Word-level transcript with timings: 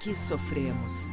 que 0.00 0.14
sofremos? 0.14 1.12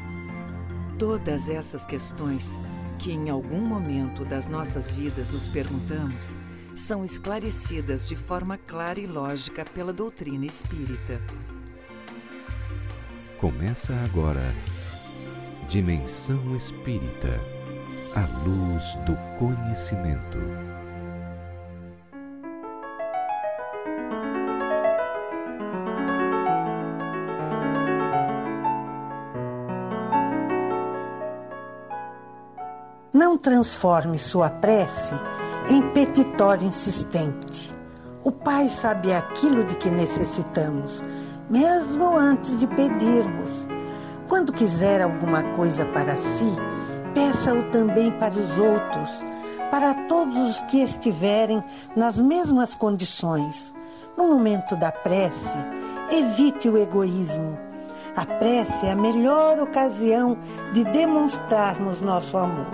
Todas 0.97 1.49
essas 1.49 1.86
questões 1.86 2.58
que 2.98 3.12
em 3.12 3.29
algum 3.29 3.60
momento 3.60 4.24
das 4.24 4.48
nossas 4.48 4.92
vidas 4.92 5.29
nos 5.29 5.48
perguntamos 5.50 6.33
são 6.76 7.04
esclarecidas 7.04 8.08
de 8.08 8.15
forma 8.15 8.58
clara 8.58 9.00
e 9.00 9.05
lógica 9.05 9.65
pela 9.65 9.92
doutrina 9.92 10.46
espírita. 10.46 11.21
Começa 13.39 13.94
agora 14.05 14.55
Dimensão 15.67 16.55
Espírita 16.55 17.39
a 18.15 18.25
luz 18.47 18.95
do 19.05 19.15
conhecimento. 19.38 20.66
Não 33.38 33.41
transforme 33.44 34.18
sua 34.18 34.50
prece 34.50 35.14
em 35.70 35.80
petitório 35.91 36.66
insistente. 36.66 37.72
O 38.23 38.32
Pai 38.32 38.68
sabe 38.68 39.13
aquilo 39.13 39.63
de 39.63 39.76
que 39.76 39.91
necessitamos, 39.91 41.04
mesmo 41.48 42.18
antes 42.18 42.58
de 42.58 42.66
pedirmos. 42.66 43.70
Quando 44.27 44.52
quiser 44.52 45.04
alguma 45.04 45.44
coisa 45.55 45.86
para 45.86 46.18
si, 46.18 46.52
peça-o 47.13 47.62
também 47.70 48.10
para 48.13 48.34
os 48.34 48.58
outros, 48.58 49.23
para 49.70 49.94
todos 50.08 50.35
os 50.35 50.60
que 50.62 50.82
estiverem 50.82 51.63
nas 51.96 52.20
mesmas 52.20 52.74
condições. 52.74 53.72
No 54.18 54.30
momento 54.30 54.76
da 54.76 54.91
prece, 54.91 55.60
evite 56.10 56.70
o 56.70 56.76
egoísmo. 56.76 57.55
A 58.16 58.26
prece 58.26 58.88
é 58.88 58.94
a 58.94 58.96
melhor 58.96 59.60
ocasião 59.60 60.35
de 60.74 60.84
demonstrarmos 60.85 62.02
nosso 62.02 62.35
amor. 62.35 62.65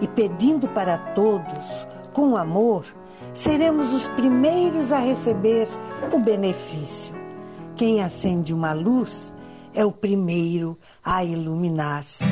E 0.00 0.08
pedindo 0.08 0.68
para 0.68 0.98
todos, 1.14 1.86
com 2.12 2.36
amor, 2.36 2.84
seremos 3.32 3.92
os 3.92 4.06
primeiros 4.08 4.92
a 4.92 4.98
receber 4.98 5.68
o 6.12 6.18
benefício. 6.18 7.14
Quem 7.76 8.02
acende 8.02 8.52
uma 8.52 8.72
luz 8.72 9.34
é 9.74 9.84
o 9.84 9.92
primeiro 9.92 10.78
a 11.04 11.24
iluminar-se. 11.24 12.24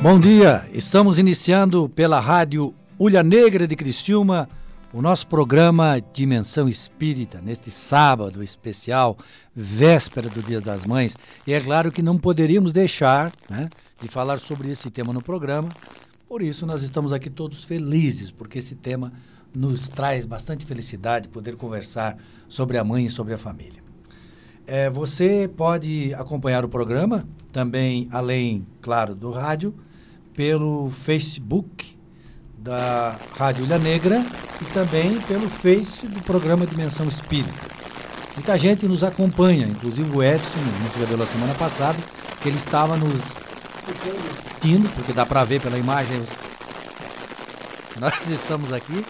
Bom 0.00 0.18
dia, 0.18 0.64
estamos 0.72 1.18
iniciando 1.18 1.88
pela 1.88 2.18
rádio 2.18 2.74
Ulha 2.98 3.22
Negra 3.22 3.68
de 3.68 3.76
Criciúma 3.76 4.48
o 4.92 5.00
nosso 5.00 5.26
programa 5.26 6.02
Dimensão 6.12 6.68
Espírita, 6.68 7.40
neste 7.40 7.70
sábado 7.70 8.42
especial, 8.42 9.16
véspera 9.54 10.28
do 10.28 10.42
Dia 10.42 10.60
das 10.60 10.84
Mães. 10.84 11.16
E 11.46 11.54
é 11.54 11.60
claro 11.60 11.90
que 11.90 12.02
não 12.02 12.18
poderíamos 12.18 12.72
deixar 12.72 13.32
né, 13.48 13.70
de 14.02 14.08
falar 14.08 14.38
sobre 14.38 14.68
esse 14.68 14.90
tema 14.90 15.12
no 15.12 15.22
programa, 15.22 15.70
por 16.28 16.42
isso 16.42 16.66
nós 16.66 16.82
estamos 16.82 17.12
aqui 17.12 17.30
todos 17.30 17.62
felizes, 17.62 18.32
porque 18.32 18.58
esse 18.58 18.74
tema 18.74 19.12
nos 19.54 19.88
traz 19.88 20.26
bastante 20.26 20.66
felicidade 20.66 21.28
poder 21.28 21.56
conversar 21.56 22.16
sobre 22.48 22.78
a 22.78 22.84
mãe 22.84 23.06
e 23.06 23.10
sobre 23.10 23.32
a 23.32 23.38
família. 23.38 23.80
É, 24.66 24.90
você 24.90 25.48
pode 25.56 26.12
acompanhar 26.14 26.64
o 26.64 26.68
programa 26.68 27.28
também, 27.52 28.08
além, 28.10 28.66
claro, 28.80 29.14
do 29.14 29.30
rádio, 29.30 29.74
pelo 30.34 30.90
Facebook 30.90 31.96
da 32.58 33.18
Rádio 33.36 33.64
Ilha 33.64 33.78
Negra 33.78 34.24
e 34.60 34.64
também 34.72 35.20
pelo 35.22 35.48
Face 35.48 36.06
do 36.06 36.22
programa 36.22 36.66
Dimensão 36.66 37.06
Espírita. 37.06 37.52
Muita 38.34 38.56
gente 38.56 38.86
nos 38.86 39.04
acompanha, 39.04 39.66
inclusive 39.66 40.10
o 40.16 40.22
Edson, 40.22 40.58
viu 40.96 41.16
na 41.18 41.26
semana 41.26 41.54
passada, 41.54 41.98
que 42.40 42.48
ele 42.48 42.56
estava 42.56 42.96
nos 42.96 43.34
indo, 44.64 44.88
porque 44.90 45.12
dá 45.12 45.26
para 45.26 45.44
ver 45.44 45.60
pela 45.60 45.78
imagem, 45.78 46.22
nós 47.98 48.28
estamos 48.30 48.72
aqui, 48.72 49.04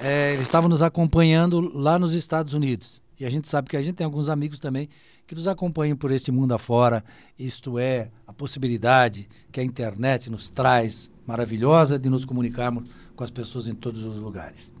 é, 0.00 0.32
ele 0.32 0.42
estava 0.42 0.68
nos 0.68 0.82
acompanhando 0.82 1.72
lá 1.74 1.98
nos 1.98 2.14
Estados 2.14 2.54
Unidos. 2.54 3.02
E 3.18 3.24
a 3.24 3.30
gente 3.30 3.48
sabe 3.48 3.70
que 3.70 3.76
a 3.76 3.82
gente 3.82 3.94
tem 3.94 4.04
alguns 4.04 4.28
amigos 4.28 4.60
também 4.60 4.88
que 5.26 5.34
nos 5.34 5.48
acompanham 5.48 5.96
por 5.96 6.12
este 6.12 6.30
mundo 6.30 6.52
afora, 6.52 7.02
isto 7.38 7.78
é, 7.78 8.10
a 8.26 8.32
possibilidade 8.32 9.28
que 9.50 9.58
a 9.58 9.64
internet 9.64 10.30
nos 10.30 10.50
traz 10.50 11.10
maravilhosa 11.26 11.98
de 11.98 12.08
nos 12.10 12.24
comunicarmos 12.24 12.84
com 13.14 13.24
as 13.24 13.30
pessoas 13.30 13.66
em 13.66 13.74
todos 13.74 14.04
os 14.04 14.16
lugares. 14.16 14.72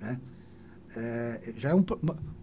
Né? 0.00 0.20
É, 0.96 1.52
já 1.56 1.70
é 1.70 1.74
um 1.74 1.84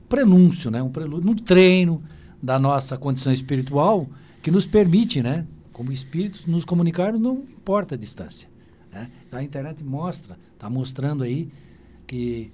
prenúncio, 0.09 0.69
né? 0.69 0.83
um 0.83 0.89
prelúdio, 0.89 1.31
um 1.31 1.35
treino 1.35 2.03
da 2.43 2.59
nossa 2.59 2.97
condição 2.97 3.31
espiritual 3.31 4.07
que 4.41 4.51
nos 4.51 4.65
permite, 4.65 5.23
né? 5.23 5.45
Como 5.77 5.91
espíritos, 5.91 6.47
nos 6.47 6.65
comunicarmos, 6.65 7.21
não 7.21 7.35
importa 7.35 7.93
a 7.93 7.97
distância. 7.97 8.49
Né? 8.91 9.11
A 9.31 9.43
internet 9.43 9.83
mostra, 9.83 10.35
está 10.55 10.67
mostrando 10.67 11.23
aí 11.23 11.49
que 12.07 12.51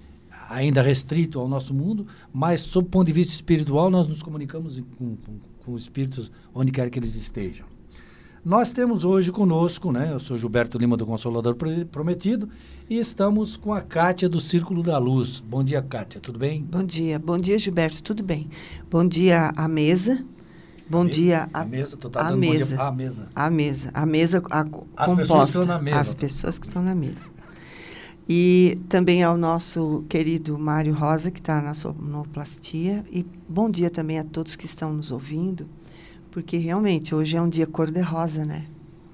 ainda 0.49 0.81
restrito 0.81 1.39
ao 1.39 1.47
nosso 1.47 1.73
mundo, 1.73 2.05
mas 2.33 2.59
sob 2.59 2.85
o 2.85 2.91
ponto 2.91 3.07
de 3.07 3.13
vista 3.13 3.33
espiritual 3.33 3.89
nós 3.89 4.09
nos 4.09 4.21
comunicamos 4.21 4.81
com, 4.97 5.15
com, 5.15 5.39
com 5.65 5.77
espíritos 5.77 6.29
onde 6.53 6.73
quer 6.73 6.89
que 6.89 6.99
eles 6.99 7.15
estejam. 7.15 7.65
Nós 8.43 8.73
temos 8.73 9.05
hoje 9.05 9.31
conosco, 9.31 9.89
né? 9.89 10.09
Eu 10.11 10.19
sou 10.19 10.37
Gilberto 10.37 10.77
Lima 10.77 10.97
do 10.97 11.05
Consolador 11.05 11.55
Prometido 11.89 12.49
e 12.89 12.99
estamos 12.99 13.55
com 13.55 13.73
a 13.73 13.79
Kátia 13.79 14.27
do 14.27 14.41
Círculo 14.41 14.83
da 14.83 14.97
Luz. 14.97 15.39
Bom 15.39 15.63
dia, 15.63 15.81
Kátia, 15.81 16.19
tudo 16.19 16.37
bem? 16.37 16.61
Bom 16.61 16.83
dia, 16.83 17.17
bom 17.17 17.37
dia, 17.37 17.57
Gilberto, 17.57 18.03
tudo 18.03 18.21
bem. 18.21 18.49
Bom 18.91 19.07
dia 19.07 19.53
à 19.55 19.65
mesa. 19.65 20.25
Bom 20.93 21.05
a 21.05 21.09
dia 21.09 21.49
a, 21.53 21.61
a 21.61 21.65
mesa, 21.65 21.97
tu 21.97 22.09
tá 22.09 22.21
a 22.21 22.23
dando 22.29 22.37
mesa. 22.37 22.75
bom 22.75 22.75
dia, 22.75 22.85
a 22.87 22.91
mesa. 22.91 23.29
A 23.35 23.49
mesa, 23.49 23.91
a 23.93 24.05
mesa 24.05 24.43
a, 24.49 24.59
As 24.59 25.11
composta. 25.11 25.15
pessoas 25.15 25.43
que 25.43 25.57
estão 25.57 25.65
na 25.65 25.79
mesa. 25.81 25.99
As 25.99 26.13
pessoas 26.13 26.59
que 26.59 26.67
estão 26.67 26.81
na 26.81 26.95
mesa. 26.95 27.29
E 28.29 28.79
também 28.87 29.21
ao 29.21 29.37
nosso 29.37 30.05
querido 30.07 30.57
Mário 30.57 30.93
Rosa, 30.93 31.29
que 31.29 31.39
está 31.39 31.61
na 31.61 31.73
sonoplastia. 31.73 33.03
E 33.11 33.25
bom 33.49 33.69
dia 33.69 33.89
também 33.89 34.17
a 34.19 34.23
todos 34.23 34.55
que 34.55 34.65
estão 34.65 34.93
nos 34.93 35.11
ouvindo 35.11 35.67
porque 36.33 36.57
realmente 36.57 37.13
hoje 37.13 37.37
é 37.37 37.41
um 37.41 37.47
dia 37.47 37.67
cor-de-rosa, 37.67 38.43
né? 38.43 38.65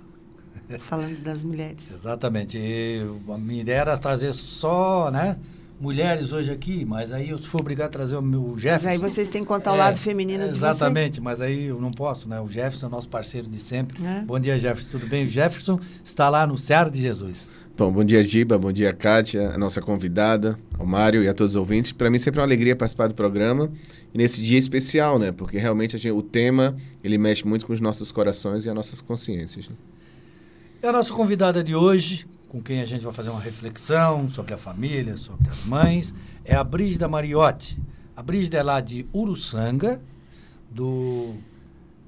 Falando 0.79 1.21
das 1.21 1.43
mulheres. 1.43 1.83
Exatamente. 1.93 2.57
E 2.57 3.01
a 3.27 3.37
minha 3.37 3.59
ideia 3.59 3.79
era 3.79 3.97
trazer 3.97 4.31
só, 4.31 5.11
né? 5.11 5.37
Mulheres 5.79 6.33
hoje 6.33 6.51
aqui, 6.51 6.83
mas 6.83 7.13
aí 7.13 7.29
eu 7.29 7.39
fui 7.39 7.61
obrigado 7.61 7.87
a 7.87 7.91
trazer 7.91 8.17
o 8.17 8.21
meu 8.21 8.53
Jefferson. 8.57 8.85
Mas 8.85 8.95
aí 8.95 8.97
vocês 8.97 9.29
têm 9.29 9.43
que 9.43 9.47
contar 9.47 9.71
o 9.71 9.77
lado 9.77 9.97
feminino 9.97 10.43
de 10.43 10.49
Exatamente, 10.49 10.75
Exatamente, 10.75 11.21
mas 11.21 11.39
aí 11.39 11.65
eu 11.67 11.79
não 11.79 11.91
posso, 11.91 12.27
né? 12.27 12.41
O 12.41 12.47
Jefferson 12.47 12.87
é 12.87 12.89
nosso 12.89 13.07
parceiro 13.07 13.47
de 13.47 13.57
sempre. 13.59 13.97
É. 14.05 14.21
Bom 14.21 14.37
dia, 14.37 14.59
Jefferson, 14.59 14.89
tudo 14.91 15.07
bem? 15.07 15.25
O 15.25 15.29
Jefferson 15.29 15.79
está 16.03 16.27
lá 16.29 16.45
no 16.45 16.57
Ceará 16.57 16.89
de 16.89 17.01
Jesus. 17.01 17.49
Bom, 17.77 17.93
bom 17.93 18.03
dia, 18.03 18.21
Giba, 18.25 18.59
bom 18.59 18.73
dia, 18.73 18.91
Kátia, 18.91 19.51
a 19.51 19.57
nossa 19.57 19.81
convidada, 19.81 20.59
ao 20.77 20.85
Mário 20.85 21.23
e 21.23 21.29
a 21.29 21.33
todos 21.33 21.51
os 21.51 21.55
ouvintes. 21.55 21.93
Para 21.93 22.09
mim 22.09 22.19
sempre 22.19 22.39
é 22.39 22.41
uma 22.41 22.47
alegria 22.47 22.75
participar 22.75 23.07
do 23.07 23.13
programa 23.13 23.71
e 24.13 24.17
nesse 24.17 24.43
dia 24.43 24.59
especial, 24.59 25.17
né? 25.17 25.31
Porque 25.31 25.57
realmente 25.57 25.97
gente, 25.97 26.11
o 26.11 26.21
tema, 26.21 26.75
ele 27.01 27.17
mexe 27.17 27.47
muito 27.47 27.65
com 27.65 27.71
os 27.71 27.79
nossos 27.79 28.11
corações 28.11 28.65
e 28.65 28.69
as 28.69 28.75
nossas 28.75 28.99
consciências. 28.99 29.69
Né? 29.69 29.75
E 30.83 30.87
a 30.87 30.91
nossa 30.91 31.13
convidada 31.13 31.63
de 31.63 31.73
hoje, 31.73 32.27
com 32.49 32.61
quem 32.61 32.81
a 32.81 32.85
gente 32.85 33.03
vai 33.05 33.13
fazer 33.13 33.29
uma 33.29 33.39
reflexão 33.39 34.27
sobre 34.27 34.53
a 34.53 34.57
família, 34.57 35.15
sobre 35.15 35.49
as 35.49 35.63
mães, 35.65 36.13
é 36.43 36.55
a 36.55 36.63
Brígida 36.63 37.07
Mariotti. 37.07 37.79
A 38.17 38.21
Brígida 38.23 38.57
é 38.57 38.63
lá 38.63 38.81
de 38.81 39.07
Uruçanga, 39.13 40.01
do 40.69 41.35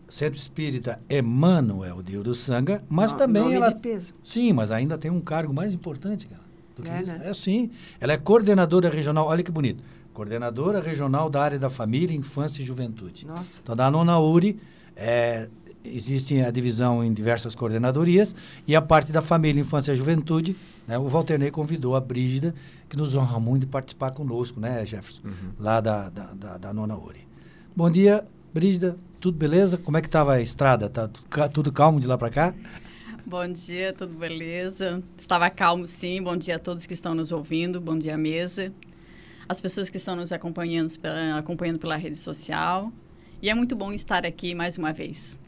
Centro 0.10 0.38
Espírita 0.40 1.00
Emmanuel 1.10 2.02
de 2.02 2.18
Uruçanga, 2.18 2.84
mas 2.90 3.14
No- 3.14 3.18
também 3.20 3.54
ela 3.54 3.70
de 3.72 3.80
peso. 3.80 4.14
Sim, 4.24 4.52
mas 4.54 4.72
ainda 4.72 4.98
tem 4.98 5.10
um 5.12 5.22
cargo 5.22 5.54
mais 5.54 5.74
importante, 5.74 6.28
cara. 6.28 6.42
É, 6.84 7.04
né? 7.04 7.22
É 7.26 7.34
sim. 7.34 7.70
Ela 8.00 8.14
é 8.14 8.18
coordenadora 8.18 8.90
regional, 8.90 9.28
olha 9.28 9.44
que 9.44 9.52
bonito. 9.52 9.84
Coordenadora 10.14 10.82
regional 10.82 11.30
da 11.30 11.42
área 11.42 11.60
da 11.60 11.70
família, 11.70 12.16
infância 12.18 12.62
e 12.62 12.66
juventude. 12.66 13.26
Nossa. 13.28 13.62
Então, 13.62 13.76
da 13.76 13.90
nona 13.92 14.20
URI, 14.20 14.60
é, 14.96 15.48
existe 15.84 16.40
a 16.42 16.52
divisão 16.52 17.04
em 17.04 17.12
diversas 17.14 17.56
coordenadorias 17.56 18.36
e 18.68 18.76
a 18.76 18.82
parte 18.82 19.12
da 19.12 19.22
família, 19.22 19.60
infância 19.62 19.92
e 19.92 19.96
juventude, 19.96 20.56
né, 20.88 20.98
o 20.98 21.08
Walterney 21.08 21.52
convidou 21.52 21.96
a 21.96 22.00
Brígida, 22.02 22.54
que 22.90 22.98
nos 22.98 23.16
honra 23.16 23.40
muito 23.40 23.62
de 23.62 23.68
participar 23.68 24.12
conosco, 24.12 24.60
né, 24.60 24.86
Jefferson? 24.86 25.22
Lá 25.60 25.80
da, 25.82 26.10
da, 26.10 26.34
da, 26.34 26.58
da 26.58 26.74
nona 26.74 26.98
URI. 26.98 27.22
Bom 27.76 27.90
dia, 27.90 28.26
Brígida, 28.54 28.98
tudo 29.20 29.38
beleza? 29.38 29.78
Como 29.78 29.98
é 29.98 30.02
que 30.02 30.08
estava 30.08 30.34
a 30.34 30.42
estrada? 30.42 30.90
Tá 30.90 31.08
tudo 31.08 31.28
ca- 31.30 31.48
tudo 31.50 31.72
calmo 31.72 32.00
de 32.00 32.08
lá 32.08 32.18
para 32.18 32.30
cá? 32.30 32.54
Bom 33.26 33.48
dia, 33.52 33.94
tudo 33.94 34.14
beleza? 34.14 35.02
Estava 35.18 35.50
calmo 35.50 35.88
sim. 35.88 36.22
Bom 36.22 36.36
dia 36.36 36.56
a 36.56 36.60
todos 36.60 36.86
que 36.86 36.94
estão 36.94 37.14
nos 37.14 37.32
ouvindo. 37.32 37.80
Bom 37.80 37.98
dia, 37.98 38.18
mesa. 38.18 38.74
As 39.48 39.62
pessoas 39.62 39.90
que 39.90 39.98
estão 39.98 40.16
nos 40.16 40.32
acompanhando 40.32 40.98
pela, 41.00 41.38
acompanhando 41.38 41.78
pela 41.80 41.96
rede 41.96 42.18
social. 42.18 42.92
E 43.42 43.50
é 43.50 43.54
muito 43.54 43.76
bom 43.76 43.94
estar 43.94 44.26
aqui 44.26 44.54
mais 44.56 44.76
uma 44.78 44.92
vez. 44.92 45.40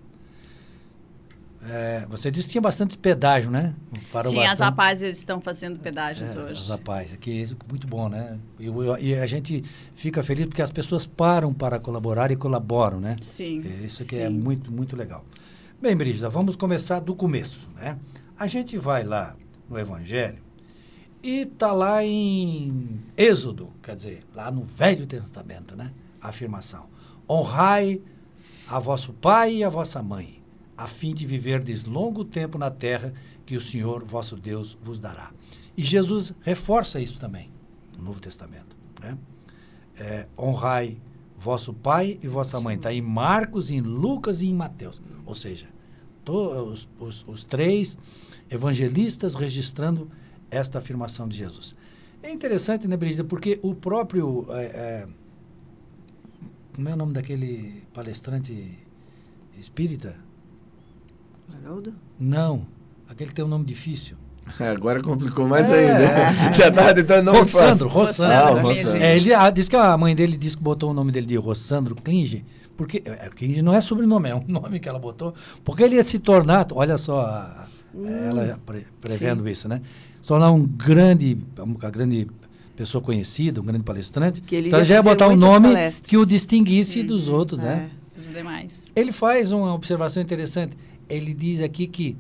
É, 1.70 2.06
você 2.10 2.30
disse 2.30 2.46
que 2.46 2.52
tinha 2.52 2.62
bastante 2.62 2.98
pedágio, 2.98 3.50
né? 3.50 3.74
Parou 4.12 4.32
Sim, 4.32 4.38
bastante. 4.38 4.54
as 4.54 4.60
rapazes 4.60 5.18
estão 5.18 5.40
fazendo 5.40 5.80
pedágios 5.80 6.36
é, 6.36 6.40
hoje. 6.40 6.62
As 6.62 6.70
rapazes, 6.70 7.16
que 7.16 7.44
é 7.44 7.48
muito 7.70 7.88
bom, 7.88 8.10
né? 8.10 8.38
E, 8.60 8.68
e, 9.00 9.16
a 9.16 9.26
gente 9.26 9.64
fica 9.96 10.22
feliz 10.22 10.46
porque 10.46 10.62
as 10.62 10.72
pessoas 10.72 11.06
param 11.06 11.54
para 11.54 11.80
colaborar 11.80 12.32
e 12.32 12.36
colaboram, 12.36 13.00
né? 13.00 13.16
Sim. 13.22 13.64
É, 13.66 13.86
isso 13.86 14.04
sim. 14.04 14.18
é 14.18 14.30
muito, 14.30 14.74
muito 14.74 14.96
legal. 14.96 15.24
Bem, 15.82 15.96
Brígida, 15.96 16.30
vamos 16.30 16.58
começar 16.58 17.00
do 17.00 17.16
começo, 17.16 17.70
né? 17.76 17.98
A 18.38 18.46
gente 18.46 18.78
vai 18.78 19.04
lá 19.04 19.36
no 19.70 19.80
Evangelho 19.80 20.44
e 21.22 21.46
tá 21.46 21.72
lá 21.72 22.04
em 22.04 23.00
Êxodo, 23.16 23.72
quer 23.82 23.96
dizer, 23.96 24.24
lá 24.36 24.52
no 24.52 24.64
Velho 24.64 25.06
Testamento, 25.06 25.78
né? 25.78 25.94
A 26.22 26.28
afirmação: 26.28 26.88
honrai 27.30 28.02
a 28.68 28.80
vosso 28.80 29.14
pai 29.14 29.56
e 29.56 29.64
a 29.64 29.70
vossa 29.70 30.04
mãe 30.04 30.43
a 30.78 30.88
fim 30.88 31.14
de 31.14 31.26
viverdes 31.26 31.84
longo 31.84 32.26
tempo 32.26 32.58
na 32.58 32.72
terra 32.72 33.14
que 33.46 33.56
o 33.56 33.62
Senhor 33.62 34.04
vosso 34.04 34.36
Deus 34.36 34.78
vos 34.82 35.00
dará. 35.00 35.32
E 35.76 35.84
Jesus 35.84 36.34
reforça 36.42 37.00
isso 37.00 37.20
também 37.20 37.52
no 37.98 38.06
Novo 38.06 38.20
Testamento. 38.20 38.76
Né? 39.02 39.18
É, 39.98 40.28
honrai 40.38 40.98
vosso 41.38 41.74
pai 41.74 42.20
e 42.22 42.28
vossa 42.28 42.60
mãe. 42.60 42.76
Está 42.76 42.94
em 42.94 43.02
Marcos, 43.02 43.70
em 43.70 43.82
Lucas 43.82 44.42
e 44.42 44.48
em 44.48 44.54
Mateus. 44.54 45.02
Ou 45.26 45.36
seja, 45.36 45.68
os, 46.28 46.88
os, 47.00 47.26
os, 47.28 47.44
três 47.44 47.98
evangelistas 48.50 49.36
registrando 49.36 50.10
esta 50.50 50.80
afirmação 50.80 51.28
de 51.28 51.36
Jesus. 51.36 51.76
É 52.22 52.32
interessante, 52.32 52.88
né, 52.88 52.96
Brigida, 52.96 53.24
porque 53.24 53.60
o 53.62 53.76
próprio. 53.76 54.46
É, 54.52 54.64
é, 54.64 55.08
como 56.74 56.90
é 56.90 56.94
o 56.94 56.96
nome 56.96 57.14
daquele 57.14 57.84
palestrante 57.94 58.80
espírita? 59.58 60.18
Haroldo? 61.64 61.94
Não. 62.20 62.66
Aquele 63.10 63.30
que 63.30 63.36
tem 63.36 63.46
um 63.46 63.48
nome 63.48 63.66
difícil. 63.66 64.18
Agora 64.60 65.02
complicou 65.02 65.48
mais 65.48 65.70
é, 65.70 65.92
ainda. 65.92 66.04
É, 66.04 66.54
Já 66.54 66.68
estava 66.68 66.94
tentando 66.94 67.26
nome 67.26 67.40
Rossandro, 67.40 67.88
Rossandro. 67.88 68.34
Ah, 68.34 68.62
Rossandro. 68.62 68.98
É, 68.98 69.16
ele 69.16 69.34
ah, 69.34 69.50
disse 69.50 69.70
que 69.70 69.76
a 69.76 69.98
mãe 69.98 70.16
dele 70.16 70.38
disse 70.38 70.58
que 70.58 70.64
botou 70.64 70.92
o 70.92 70.94
nome 70.94 71.12
dele 71.12 71.28
de 71.28 71.36
Rossandro 71.36 71.96
Klinge, 71.96 72.46
porque 72.76 73.02
é, 73.06 73.30
Klinge 73.30 73.62
não 73.62 73.74
é 73.74 73.82
sobrenome, 73.82 74.30
é 74.30 74.36
um 74.36 74.44
nome 74.48 74.80
que 74.80 74.90
ela 74.90 75.00
botou, 75.00 75.34
porque 75.64 75.84
ele 75.84 75.96
ia 75.96 76.04
se 76.04 76.20
tornar, 76.20 76.68
olha 76.72 76.98
só, 76.98 77.68
hum, 77.94 78.06
ela 78.06 78.60
pre, 78.66 78.86
prevendo 79.00 79.44
sim. 79.44 79.52
isso, 79.52 79.68
né? 79.68 79.82
Se 80.22 80.28
tornar 80.28 80.52
um 80.52 80.66
grande, 80.66 81.38
uma 81.58 81.90
grande 81.90 82.28
pessoa 82.76 83.02
conhecida, 83.04 83.62
um 83.62 83.66
grande 83.66 83.84
palestrante. 83.84 84.42
Que 84.42 84.56
ele 84.56 84.68
então 84.68 84.80
ele 84.80 84.88
já 84.88 84.96
ia 84.96 85.04
botar 85.04 85.28
um 85.28 85.36
nome 85.36 85.68
palestras. 85.68 86.08
que 86.08 86.18
o 86.18 86.26
distinguisse 86.26 87.02
hum, 87.02 87.08
dos 87.08 87.28
outros, 87.28 87.62
né? 87.62 87.90
Dos 88.16 88.30
demais. 88.30 88.84
Ele 88.96 89.12
faz 89.12 89.52
uma 89.52 89.74
observação 89.74 90.22
interessante 90.22 90.78
ele 91.16 91.34
diz 91.34 91.62
aqui 91.62 91.88
que, 91.88 92.18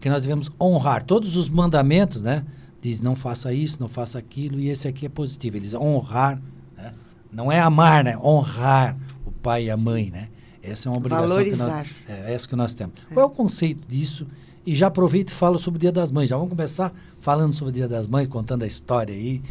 que 0.00 0.08
nós 0.08 0.22
devemos 0.22 0.50
honrar 0.60 1.04
todos 1.04 1.36
os 1.36 1.48
mandamentos, 1.48 2.22
né? 2.22 2.44
Diz 2.80 3.00
não 3.00 3.14
faça 3.14 3.52
isso, 3.52 3.76
não 3.80 3.88
faça 3.88 4.18
aquilo, 4.18 4.58
e 4.58 4.68
esse 4.68 4.88
aqui 4.88 5.06
é 5.06 5.08
positivo. 5.08 5.56
Ele 5.56 5.64
diz 5.64 5.74
honrar, 5.74 6.40
né? 6.76 6.92
não 7.30 7.52
é 7.52 7.60
amar, 7.60 8.02
né? 8.04 8.16
Honrar 8.18 8.96
o 9.24 9.30
pai 9.30 9.66
e 9.66 9.70
a 9.70 9.76
mãe, 9.76 10.10
né? 10.10 10.28
Essa 10.62 10.88
é 10.88 10.92
uma 10.92 10.98
obrigação 10.98 11.28
Valorizar. 11.28 11.84
que 11.84 11.90
nós, 12.08 12.18
é, 12.18 12.30
é 12.30 12.34
essa 12.34 12.48
que 12.48 12.56
nós 12.56 12.74
temos. 12.74 12.94
É. 13.10 13.14
Qual 13.14 13.24
é 13.24 13.26
o 13.26 13.30
conceito 13.30 13.86
disso? 13.86 14.26
E 14.64 14.74
já 14.74 14.88
aproveito 14.88 15.30
e 15.30 15.32
falo 15.32 15.58
sobre 15.58 15.78
o 15.78 15.80
Dia 15.80 15.92
das 15.92 16.12
Mães. 16.12 16.28
Já 16.28 16.36
vamos 16.36 16.50
começar 16.50 16.92
falando 17.18 17.54
sobre 17.54 17.70
o 17.70 17.74
Dia 17.74 17.88
das 17.88 18.06
Mães, 18.06 18.26
contando 18.28 18.62
a 18.62 18.66
história 18.66 19.14
aí. 19.14 19.42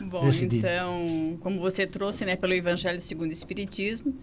Bom, 0.00 0.22
então, 0.50 1.36
como 1.40 1.60
você 1.60 1.86
trouxe, 1.86 2.24
né, 2.24 2.36
pelo 2.36 2.54
Evangelho 2.54 3.00
segundo 3.02 3.28
o 3.28 3.32
Espiritismo, 3.32 4.14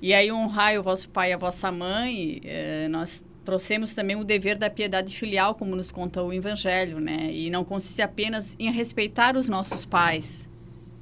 e 0.00 0.12
aí, 0.12 0.30
honrai 0.30 0.78
o 0.78 0.82
vosso 0.82 1.08
pai 1.08 1.30
e 1.30 1.32
a 1.32 1.38
vossa 1.38 1.72
mãe, 1.72 2.40
eh, 2.44 2.86
nós 2.88 3.24
trouxemos 3.44 3.92
também 3.92 4.16
o 4.16 4.24
dever 4.24 4.58
da 4.58 4.68
piedade 4.68 5.16
filial, 5.16 5.54
como 5.54 5.76
nos 5.76 5.90
conta 5.90 6.22
o 6.22 6.32
Evangelho, 6.32 6.98
né? 6.98 7.32
E 7.32 7.48
não 7.48 7.64
consiste 7.64 8.02
apenas 8.02 8.56
em 8.58 8.70
respeitar 8.72 9.36
os 9.36 9.48
nossos 9.48 9.84
pais, 9.84 10.48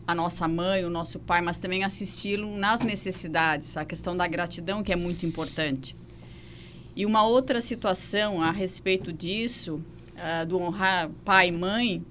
a 0.06 0.14
nossa 0.14 0.46
mãe, 0.46 0.84
o 0.84 0.90
nosso 0.90 1.18
pai, 1.18 1.40
mas 1.40 1.58
também 1.58 1.82
assisti-lo 1.82 2.54
nas 2.56 2.82
necessidades, 2.82 3.76
a 3.76 3.84
questão 3.84 4.16
da 4.16 4.28
gratidão, 4.28 4.82
que 4.82 4.92
é 4.92 4.96
muito 4.96 5.24
importante. 5.24 5.96
E 6.94 7.06
uma 7.06 7.26
outra 7.26 7.60
situação 7.60 8.42
a 8.42 8.52
respeito 8.52 9.12
disso, 9.12 9.82
uh, 10.12 10.46
do 10.46 10.58
honrar 10.58 11.10
pai 11.24 11.48
e 11.48 11.52
mãe, 11.52 12.04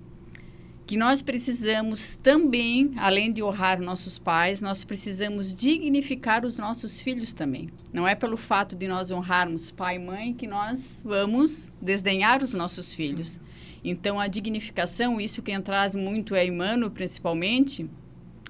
que 0.94 0.98
nós 0.98 1.24
precisamos 1.24 2.19
também, 2.22 2.92
além 2.98 3.34
de 3.34 3.42
honrar 3.42 3.81
nossos 3.81 4.19
pais, 4.19 4.62
nós 4.62 4.84
precisamos 4.84 5.51
dignificar 5.56 6.45
os 6.45 6.56
nossos 6.56 7.00
filhos 7.00 7.34
também. 7.34 7.72
Não 7.92 8.07
é 8.07 8.13
pelo 8.13 8.38
fato 8.38 8.75
de 8.75 8.88
nós 8.88 9.10
honrarmos 9.10 9.72
pai 9.72 9.95
e 9.95 10.00
mãe 10.00 10.36
que 10.36 10.45
nós 10.45 11.01
vamos 11.04 11.72
desdenhar 11.81 12.44
os 12.44 12.54
nossos 12.54 12.94
filhos. 12.94 13.40
Então, 13.84 14.19
a 14.19 14.28
dignificação, 14.28 15.19
isso 15.19 15.42
quem 15.42 15.60
traz 15.60 15.95
muito 15.95 16.36
é 16.36 16.45
Emmanuel, 16.45 16.92
principalmente, 16.92 17.89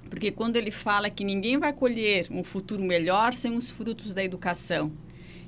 porque 0.10 0.30
quando 0.30 0.58
ele 0.58 0.70
fala 0.70 1.10
que 1.10 1.24
ninguém 1.24 1.58
vai 1.58 1.72
colher 1.72 2.28
um 2.30 2.44
futuro 2.44 2.84
melhor 2.84 3.34
sem 3.36 3.56
os 3.56 3.72
frutos 3.72 4.14
da 4.14 4.22
educação. 4.22 4.92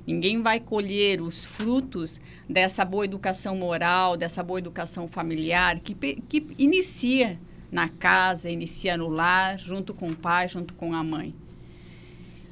Ninguém 0.06 0.40
vai 0.40 0.60
colher 0.60 1.20
os 1.20 1.44
frutos 1.44 2.20
dessa 2.48 2.84
boa 2.84 3.04
educação 3.04 3.56
moral, 3.56 4.16
dessa 4.16 4.42
boa 4.42 4.58
educação 4.58 5.08
familiar, 5.08 5.80
que, 5.80 5.94
que 5.94 6.46
inicia 6.56 7.38
na 7.72 7.88
casa, 7.88 8.48
inicia 8.48 8.96
no 8.96 9.08
lar, 9.08 9.58
junto 9.58 9.92
com 9.92 10.10
o 10.10 10.16
pai, 10.16 10.48
junto 10.48 10.74
com 10.74 10.94
a 10.94 11.02
mãe. 11.02 11.34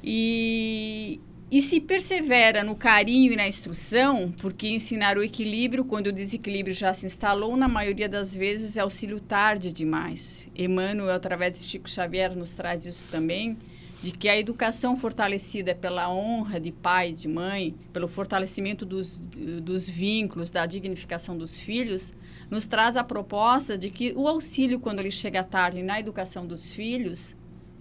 E, 0.03 1.19
e 1.49 1.61
se 1.61 1.79
persevera 1.79 2.63
no 2.63 2.75
carinho 2.75 3.31
e 3.31 3.35
na 3.37 3.47
instrução, 3.47 4.33
porque 4.39 4.67
ensinar 4.67 5.17
o 5.17 5.23
equilíbrio, 5.23 5.85
quando 5.85 6.07
o 6.07 6.11
desequilíbrio 6.11 6.75
já 6.75 6.93
se 6.93 7.05
instalou, 7.05 7.55
na 7.55 7.69
maioria 7.69 8.09
das 8.09 8.35
vezes 8.35 8.75
é 8.75 8.81
auxílio 8.81 9.21
tarde 9.21 9.71
demais. 9.71 10.49
Emmanuel, 10.55 11.15
através 11.15 11.57
de 11.57 11.65
Chico 11.65 11.89
Xavier, 11.89 12.35
nos 12.35 12.53
traz 12.53 12.85
isso 12.85 13.07
também 13.09 13.57
de 14.05 14.11
que 14.11 14.29
a 14.29 14.37
educação 14.37 14.95
fortalecida 14.95 15.73
pela 15.73 16.13
honra 16.13 16.59
de 16.59 16.71
pai 16.71 17.09
e 17.09 17.13
de 17.13 17.27
mãe, 17.27 17.73
pelo 17.91 18.07
fortalecimento 18.07 18.85
dos, 18.85 19.19
dos 19.19 19.89
vínculos, 19.89 20.51
da 20.51 20.67
dignificação 20.67 21.35
dos 21.35 21.57
filhos, 21.57 22.13
nos 22.47 22.67
traz 22.67 22.95
a 22.97 23.03
proposta 23.03 23.75
de 23.75 23.89
que 23.89 24.13
o 24.15 24.27
auxílio, 24.27 24.79
quando 24.79 24.99
ele 24.99 25.09
chega 25.09 25.43
tarde 25.43 25.81
na 25.81 25.99
educação 25.99 26.45
dos 26.45 26.71
filhos, 26.71 27.35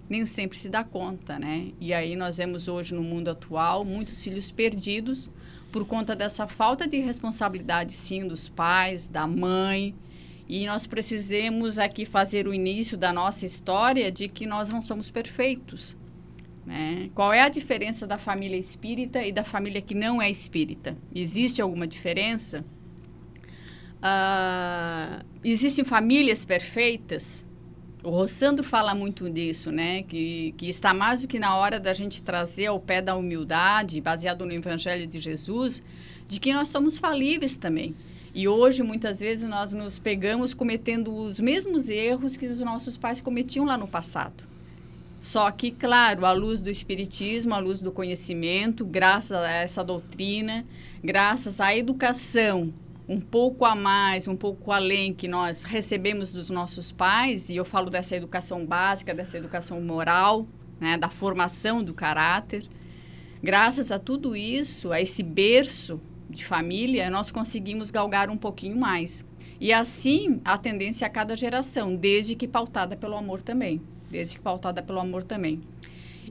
nem 0.09 0.25
sempre 0.25 0.56
se 0.56 0.71
dá 0.71 0.82
conta, 0.82 1.38
né? 1.38 1.73
E 1.79 1.93
aí 1.93 2.17
nós 2.17 2.38
vemos 2.38 2.69
hoje 2.69 2.94
no 2.94 3.03
mundo 3.03 3.29
atual 3.29 3.85
muitos 3.85 4.25
filhos 4.25 4.50
perdidos 4.50 5.29
por 5.70 5.85
conta 5.85 6.17
dessa 6.17 6.47
falta 6.47 6.88
de 6.88 7.00
responsabilidade, 7.00 7.93
sim, 7.93 8.27
dos 8.27 8.49
pais, 8.49 9.06
da 9.06 9.27
mãe. 9.27 9.94
E 10.49 10.65
nós 10.65 10.87
precisamos 10.87 11.77
aqui 11.77 12.06
fazer 12.06 12.49
o 12.49 12.55
início 12.55 12.97
da 12.97 13.12
nossa 13.12 13.44
história 13.44 14.11
de 14.11 14.27
que 14.27 14.47
nós 14.47 14.70
não 14.70 14.81
somos 14.81 15.11
perfeitos. 15.11 15.94
Né? 16.66 17.11
Qual 17.14 17.32
é 17.32 17.40
a 17.40 17.49
diferença 17.49 18.06
da 18.06 18.17
família 18.17 18.56
espírita 18.56 19.22
e 19.22 19.31
da 19.31 19.44
família 19.44 19.82
que 19.82 19.94
não 19.94 20.20
é 20.20 20.31
espírita? 20.31 20.96
Existe 21.15 21.60
alguma 21.60 21.86
diferença? 21.86 22.65
Uh, 24.00 25.24
existem 25.43 25.84
famílias 25.84 26.44
perfeitas? 26.44 27.46
O 28.03 28.10
Rossandro 28.10 28.62
fala 28.62 28.94
muito 28.94 29.31
disso, 29.31 29.72
né? 29.72 30.03
Que, 30.03 30.55
que 30.58 30.69
está 30.69 30.93
mais 30.93 31.22
do 31.22 31.29
que 31.29 31.39
na 31.39 31.56
hora 31.56 31.81
da 31.81 31.94
gente 31.94 32.20
trazer 32.20 32.67
ao 32.67 32.79
pé 32.79 33.00
da 33.00 33.17
humildade, 33.17 34.00
baseado 34.00 34.44
no 34.44 34.53
Evangelho 34.53 35.06
de 35.06 35.19
Jesus, 35.19 35.82
de 36.29 36.39
que 36.39 36.53
nós 36.53 36.69
somos 36.69 36.98
falíveis 36.98 37.56
também. 37.56 37.94
E 38.34 38.46
hoje, 38.46 38.82
muitas 38.82 39.20
vezes, 39.20 39.48
nós 39.48 39.72
nos 39.72 39.98
pegamos 39.98 40.53
cometendo 40.53 41.15
os 41.15 41.41
mesmos 41.41 41.89
erros 41.89 42.36
que 42.36 42.46
os 42.46 42.58
nossos 42.58 42.96
pais 42.98 43.20
cometiam 43.20 43.65
lá 43.65 43.79
no 43.79 43.86
passado. 43.89 44.54
Só 45.24 45.50
que, 45.50 45.70
claro, 45.70 46.26
à 46.26 46.32
luz 46.32 46.60
do 46.60 46.69
Espiritismo, 46.69 47.54
à 47.54 47.58
luz 47.58 47.81
do 47.81 47.90
conhecimento, 47.90 48.84
graças 48.84 49.38
a 49.38 49.50
essa 49.50 49.82
doutrina, 49.82 50.66
graças 51.02 51.62
à 51.62 51.74
educação 51.74 52.74
um 53.08 53.19
pouco 53.19 53.64
a 53.64 53.74
mais, 53.74 54.28
um 54.28 54.36
pouco 54.36 54.70
além 54.70 55.14
que 55.14 55.26
nós 55.26 55.64
recebemos 55.64 56.31
dos 56.31 56.50
nossos 56.50 56.93
pais, 56.93 57.48
e 57.48 57.56
eu 57.56 57.64
falo 57.64 57.88
dessa 57.88 58.14
educação 58.14 58.66
básica, 58.66 59.14
dessa 59.14 59.38
educação 59.38 59.81
moral, 59.81 60.46
né, 60.78 60.98
da 60.98 61.08
formação 61.08 61.82
do 61.82 61.94
caráter. 61.94 62.62
Graças 63.43 63.90
a 63.90 63.98
tudo 63.98 64.36
isso, 64.36 64.93
a 64.93 65.00
esse 65.00 65.22
berço 65.22 65.98
de 66.28 66.44
família, 66.44 67.08
nós 67.08 67.31
conseguimos 67.31 67.90
galgar 67.90 68.28
um 68.28 68.36
pouquinho 68.36 68.76
mais. 68.76 69.24
E 69.58 69.72
assim, 69.72 70.43
a 70.44 70.58
tendência 70.58 71.06
a 71.06 71.10
cada 71.10 71.34
geração, 71.34 71.96
desde 71.96 72.36
que 72.36 72.46
pautada 72.46 72.94
pelo 72.94 73.16
amor 73.16 73.40
também 73.40 73.81
desde 74.15 74.37
que 74.37 74.43
pautada 74.43 74.81
pelo 74.81 75.01
amor 75.01 75.25
também. 75.25 75.61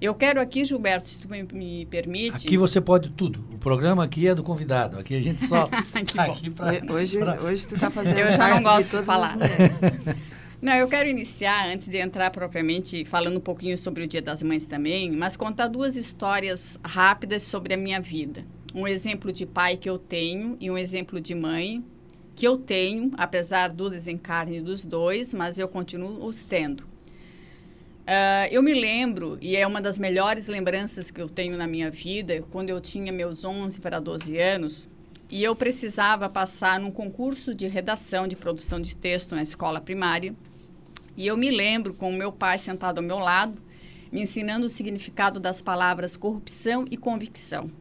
Eu 0.02 0.16
quero 0.16 0.40
aqui, 0.40 0.64
Gilberto, 0.64 1.08
se 1.08 1.20
tu 1.20 1.30
me, 1.30 1.44
me 1.44 1.86
permite. 1.86 2.48
Aqui 2.48 2.58
você 2.58 2.80
pode 2.80 3.10
tudo. 3.10 3.46
O 3.54 3.58
programa 3.58 4.04
aqui 4.04 4.28
é 4.28 4.34
do 4.34 4.42
convidado. 4.42 4.98
Aqui 4.98 5.16
a 5.16 5.22
gente 5.22 5.46
só 5.46 5.68
tá 6.16 6.24
aqui 6.24 6.50
pra, 6.50 6.72
hoje, 6.90 7.20
pra... 7.20 7.42
hoje 7.42 7.68
tu 7.68 7.76
está 7.76 7.92
fazendo 7.92 8.18
Eu 8.20 8.32
já 8.32 8.50
não 8.56 8.64
gosto 8.64 8.92
de, 8.92 8.98
de 9.00 9.06
falar. 9.06 9.36
Não, 10.62 10.74
eu 10.74 10.88
quero 10.88 11.10
iniciar, 11.10 11.68
antes 11.68 11.90
de 11.90 11.98
entrar 11.98 12.32
propriamente, 12.32 13.04
falando 13.04 13.38
um 13.38 13.42
pouquinho 13.42 13.78
sobre 13.78 14.04
o 14.04 14.08
Dia 14.08 14.22
das 14.22 14.42
Mães 14.42 14.66
também, 14.66 15.12
mas 15.12 15.36
contar 15.36 15.68
duas 15.68 15.98
histórias 15.98 16.80
rápidas 16.82 17.44
sobre 17.44 17.74
a 17.74 17.78
minha 17.78 18.00
vida. 18.00 18.46
um 18.74 18.88
exemplo 18.88 19.32
de 19.34 19.46
pai 19.46 19.76
que 19.76 19.90
eu 19.90 19.98
tenho 19.98 20.56
e 20.62 20.72
um 20.72 20.78
exemplo 20.78 21.20
de 21.20 21.36
mãe 21.36 21.84
que 22.34 22.48
eu 22.48 22.58
tenho, 22.58 23.12
apesar 23.18 23.70
do 23.70 23.90
desencarne 23.90 24.62
dos 24.62 24.84
dois, 24.84 25.34
mas 25.34 25.60
eu 25.60 25.68
continuo 25.68 26.26
os 26.26 26.44
tendo. 26.44 26.93
Uh, 28.04 28.52
eu 28.52 28.62
me 28.62 28.74
lembro, 28.74 29.38
e 29.42 29.56
é 29.56 29.66
uma 29.66 29.82
das 29.82 29.98
melhores 29.98 30.48
lembranças 30.48 31.10
que 31.10 31.22
eu 31.22 31.30
tenho 31.30 31.56
na 31.56 31.66
minha 31.66 31.90
vida, 31.90 32.44
quando 32.52 32.70
eu 32.70 32.82
tinha 32.82 33.14
meus 33.14 33.46
11 33.46 33.80
para 33.80 33.98
12 34.00 34.38
anos, 34.38 34.90
e 35.30 35.42
eu 35.42 35.56
precisava 35.56 36.28
passar 36.28 36.80
num 36.80 36.92
concurso 36.92 37.56
de 37.56 37.66
redação, 37.66 38.28
de 38.28 38.36
produção 38.36 38.82
de 38.82 38.94
texto 38.94 39.34
na 39.34 39.42
escola 39.42 39.80
primária. 39.80 40.36
E 41.16 41.26
eu 41.26 41.38
me 41.38 41.50
lembro 41.50 41.94
com 41.94 42.10
o 42.10 42.14
meu 42.14 42.32
pai 42.32 42.60
sentado 42.60 42.98
ao 42.98 43.04
meu 43.04 43.20
lado, 43.20 43.62
me 44.12 44.22
ensinando 44.22 44.66
o 44.66 44.70
significado 44.70 45.40
das 45.40 45.62
palavras 45.62 46.18
corrupção 46.18 46.86
e 46.92 46.98
convicção. 46.98 47.72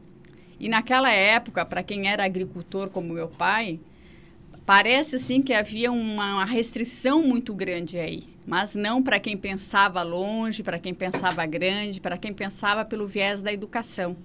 E 0.59 0.69
naquela 0.69 1.11
época, 1.11 1.65
para 1.65 1.83
quem 1.83 2.07
era 2.07 2.23
agricultor 2.23 2.89
como 2.89 3.13
meu 3.13 3.27
pai, 3.27 3.79
parece 4.65 5.17
assim 5.17 5.41
que 5.41 5.53
havia 5.53 5.91
uma 5.91 6.45
restrição 6.45 7.21
muito 7.21 7.53
grande 7.53 7.99
aí, 7.99 8.23
mas 8.45 8.75
não 8.75 9.01
para 9.01 9.19
quem 9.19 9.37
pensava 9.37 10.01
longe, 10.03 10.63
para 10.63 10.79
quem 10.79 10.93
pensava 10.93 11.45
grande, 11.45 11.99
para 11.99 12.17
quem 12.17 12.33
pensava 12.33 12.85
pelo 12.85 13.07
viés 13.07 13.41
da 13.41 13.51
educação. 13.51 14.15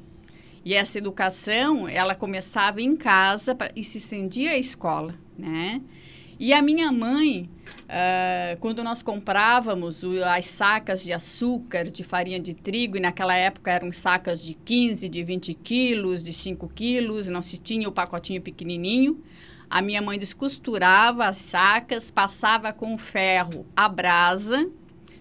E 0.64 0.74
essa 0.74 0.98
educação, 0.98 1.88
ela 1.88 2.14
começava 2.14 2.82
em 2.82 2.94
casa 2.96 3.54
pra, 3.54 3.70
e 3.74 3.82
se 3.82 3.98
estendia 3.98 4.50
à 4.50 4.56
escola, 4.56 5.14
né? 5.36 5.80
E 6.38 6.52
a 6.52 6.62
minha 6.62 6.92
mãe, 6.92 7.50
uh, 7.66 8.56
quando 8.60 8.84
nós 8.84 9.02
comprávamos 9.02 10.04
o, 10.04 10.22
as 10.24 10.46
sacas 10.46 11.02
de 11.02 11.12
açúcar, 11.12 11.90
de 11.90 12.04
farinha 12.04 12.38
de 12.38 12.54
trigo, 12.54 12.96
e 12.96 13.00
naquela 13.00 13.34
época 13.34 13.72
eram 13.72 13.90
sacas 13.90 14.44
de 14.44 14.54
15, 14.54 15.08
de 15.08 15.24
20 15.24 15.54
quilos, 15.54 16.22
de 16.22 16.32
5 16.32 16.68
quilos, 16.68 17.26
não 17.26 17.42
se 17.42 17.58
tinha 17.58 17.88
o 17.88 17.92
pacotinho 17.92 18.40
pequenininho, 18.40 19.20
a 19.70 19.82
minha 19.82 20.00
mãe 20.00 20.18
descosturava 20.18 21.26
as 21.26 21.36
sacas, 21.36 22.10
passava 22.10 22.72
com 22.72 22.96
ferro 22.96 23.66
a 23.76 23.88
brasa, 23.88 24.70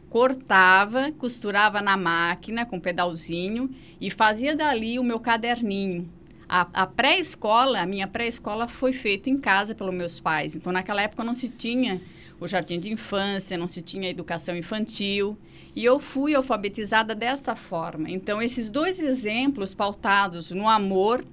cortava, 0.10 1.12
costurava 1.12 1.82
na 1.82 1.98
máquina 1.98 2.66
com 2.66 2.80
pedalzinho 2.80 3.70
e 4.00 4.10
fazia 4.10 4.56
dali 4.56 4.98
o 4.98 5.04
meu 5.04 5.20
caderninho. 5.20 6.10
A, 6.48 6.62
a 6.74 6.88
pré-escola, 6.88 7.82
a 7.82 7.86
minha 7.86 8.08
pré-escola 8.08 8.70
foi 8.70 8.94
feita 8.94 9.30
em 9.30 9.38
casa 9.38 9.75
pelos 9.75 9.94
meus 9.94 10.20
pais. 10.20 10.56
Então, 10.56 10.72
naquela 10.72 11.01
época 11.01 11.24
não 11.24 11.34
se 11.34 11.50
tinha 11.50 12.01
o 12.39 12.48
jardim 12.48 12.80
de 12.80 12.92
infância, 12.92 13.58
não 13.58 13.68
se 13.68 13.82
tinha 13.82 14.10
educação 14.10 14.56
infantil. 14.56 15.38
E 15.75 15.84
eu 15.84 16.00
fui 16.00 16.34
alfabetizada 16.34 17.13
desta 17.13 17.54
forma. 17.56 18.10
Então, 18.10 18.42
esses 18.42 18.70
dois 18.70 19.00
exemplos 19.00 19.74
pautados 19.74 20.50
no 20.51 20.70
amor, 20.70 21.25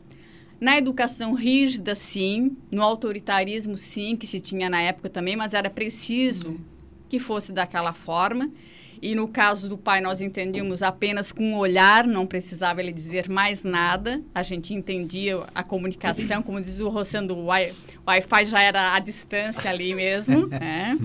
na 0.64 0.78
educação 0.78 1.34
rígida, 1.34 1.94
sim, 1.94 2.56
no 2.70 2.80
autoritarismo, 2.80 3.76
sim, 3.76 4.16
que 4.16 4.26
se 4.26 4.40
tinha 4.40 4.70
na 4.70 4.80
época 4.80 5.10
também, 5.10 5.36
mas 5.36 5.52
era 5.52 5.68
preciso 5.68 6.58
que 7.06 7.18
fosse 7.18 7.52
daquela 7.52 7.92
forma. 7.92 8.50
E 9.02 9.14
no 9.14 9.28
caso 9.28 9.68
do 9.68 9.76
pai, 9.76 10.00
nós 10.00 10.22
entendíamos 10.22 10.82
apenas 10.82 11.30
com 11.30 11.44
um 11.52 11.58
olhar, 11.58 12.06
não 12.06 12.26
precisava 12.26 12.80
ele 12.80 12.94
dizer 12.94 13.28
mais 13.28 13.62
nada. 13.62 14.22
A 14.34 14.42
gente 14.42 14.72
entendia 14.72 15.42
a 15.54 15.62
comunicação, 15.62 16.42
como 16.42 16.58
diz 16.58 16.80
o 16.80 16.88
Rossando, 16.88 17.36
o 17.36 17.48
Wi-Fi 17.48 18.46
já 18.46 18.62
era 18.62 18.94
à 18.94 18.98
distância 19.00 19.68
ali 19.68 19.94
mesmo. 19.94 20.46
né? 20.48 20.98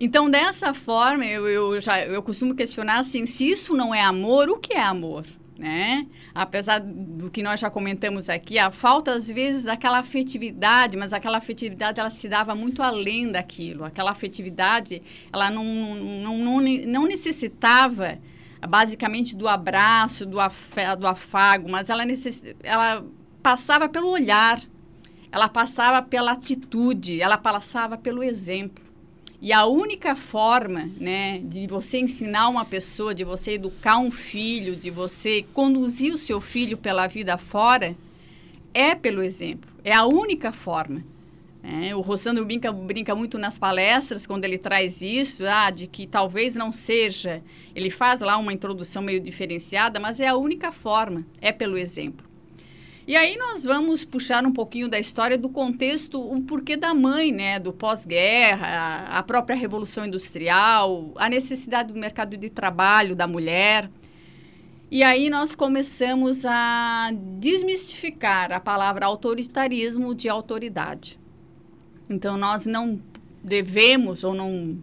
Então, 0.00 0.28
dessa 0.28 0.74
forma, 0.74 1.24
eu, 1.24 1.46
eu, 1.46 1.80
já, 1.80 2.04
eu 2.04 2.20
costumo 2.20 2.56
questionar 2.56 2.98
assim, 2.98 3.24
se 3.24 3.48
isso 3.48 3.72
não 3.72 3.94
é 3.94 4.02
amor, 4.02 4.50
o 4.50 4.58
que 4.58 4.72
é 4.72 4.82
amor? 4.82 5.24
Né? 5.62 6.08
Apesar 6.34 6.80
do 6.80 7.30
que 7.30 7.40
nós 7.40 7.60
já 7.60 7.70
comentamos 7.70 8.28
aqui, 8.28 8.58
a 8.58 8.72
falta 8.72 9.12
às 9.12 9.28
vezes 9.28 9.62
daquela 9.62 10.00
afetividade, 10.00 10.96
mas 10.96 11.12
aquela 11.12 11.38
afetividade 11.38 12.00
ela 12.00 12.10
se 12.10 12.28
dava 12.28 12.52
muito 12.52 12.82
além 12.82 13.30
daquilo. 13.30 13.84
Aquela 13.84 14.10
afetividade, 14.10 15.00
ela 15.32 15.52
não, 15.52 15.64
não, 15.64 16.38
não, 16.38 16.60
não 16.60 17.06
necessitava 17.06 18.18
basicamente 18.68 19.36
do 19.36 19.46
abraço, 19.46 20.26
do, 20.26 20.40
afé, 20.40 20.96
do 20.96 21.06
afago, 21.06 21.70
mas 21.70 21.88
ela, 21.88 22.04
necess, 22.04 22.44
ela 22.64 23.04
passava 23.40 23.88
pelo 23.88 24.08
olhar, 24.08 24.60
ela 25.30 25.48
passava 25.48 26.02
pela 26.02 26.32
atitude, 26.32 27.22
ela 27.22 27.36
passava 27.36 27.96
pelo 27.96 28.20
exemplo. 28.20 28.81
E 29.42 29.52
a 29.52 29.66
única 29.66 30.14
forma, 30.14 30.88
né, 31.00 31.40
de 31.40 31.66
você 31.66 31.98
ensinar 31.98 32.48
uma 32.48 32.64
pessoa, 32.64 33.12
de 33.12 33.24
você 33.24 33.54
educar 33.54 33.98
um 33.98 34.08
filho, 34.08 34.76
de 34.76 34.88
você 34.88 35.44
conduzir 35.52 36.14
o 36.14 36.16
seu 36.16 36.40
filho 36.40 36.78
pela 36.78 37.08
vida 37.08 37.36
fora, 37.36 37.96
é 38.72 38.94
pelo 38.94 39.20
exemplo. 39.20 39.68
É 39.82 39.92
a 39.92 40.04
única 40.04 40.52
forma. 40.52 41.02
É, 41.60 41.92
o 41.92 42.00
Rossandro 42.00 42.44
brinca, 42.44 42.70
brinca 42.70 43.16
muito 43.16 43.36
nas 43.36 43.58
palestras 43.58 44.28
quando 44.28 44.44
ele 44.44 44.58
traz 44.58 45.02
isso, 45.02 45.44
ah, 45.44 45.70
de 45.70 45.88
que 45.88 46.06
talvez 46.06 46.54
não 46.54 46.72
seja. 46.72 47.42
Ele 47.74 47.90
faz 47.90 48.20
lá 48.20 48.36
uma 48.36 48.52
introdução 48.52 49.02
meio 49.02 49.18
diferenciada, 49.18 49.98
mas 49.98 50.20
é 50.20 50.28
a 50.28 50.36
única 50.36 50.70
forma, 50.70 51.26
é 51.40 51.50
pelo 51.50 51.76
exemplo. 51.76 52.31
E 53.04 53.16
aí 53.16 53.36
nós 53.36 53.64
vamos 53.64 54.04
puxar 54.04 54.46
um 54.46 54.52
pouquinho 54.52 54.88
da 54.88 54.98
história 54.98 55.36
do 55.36 55.48
contexto, 55.48 56.20
o 56.20 56.40
porquê 56.42 56.76
da 56.76 56.94
mãe, 56.94 57.32
né, 57.32 57.58
do 57.58 57.72
pós-guerra, 57.72 59.08
a 59.08 59.22
própria 59.24 59.56
revolução 59.56 60.06
industrial, 60.06 61.12
a 61.16 61.28
necessidade 61.28 61.92
do 61.92 61.98
mercado 61.98 62.36
de 62.36 62.48
trabalho 62.48 63.16
da 63.16 63.26
mulher. 63.26 63.90
E 64.88 65.02
aí 65.02 65.28
nós 65.28 65.54
começamos 65.54 66.44
a 66.44 67.10
desmistificar 67.40 68.52
a 68.52 68.60
palavra 68.60 69.06
autoritarismo 69.06 70.14
de 70.14 70.28
autoridade. 70.28 71.18
Então 72.08 72.36
nós 72.36 72.66
não 72.66 73.00
devemos 73.42 74.22
ou 74.22 74.32
não 74.32 74.78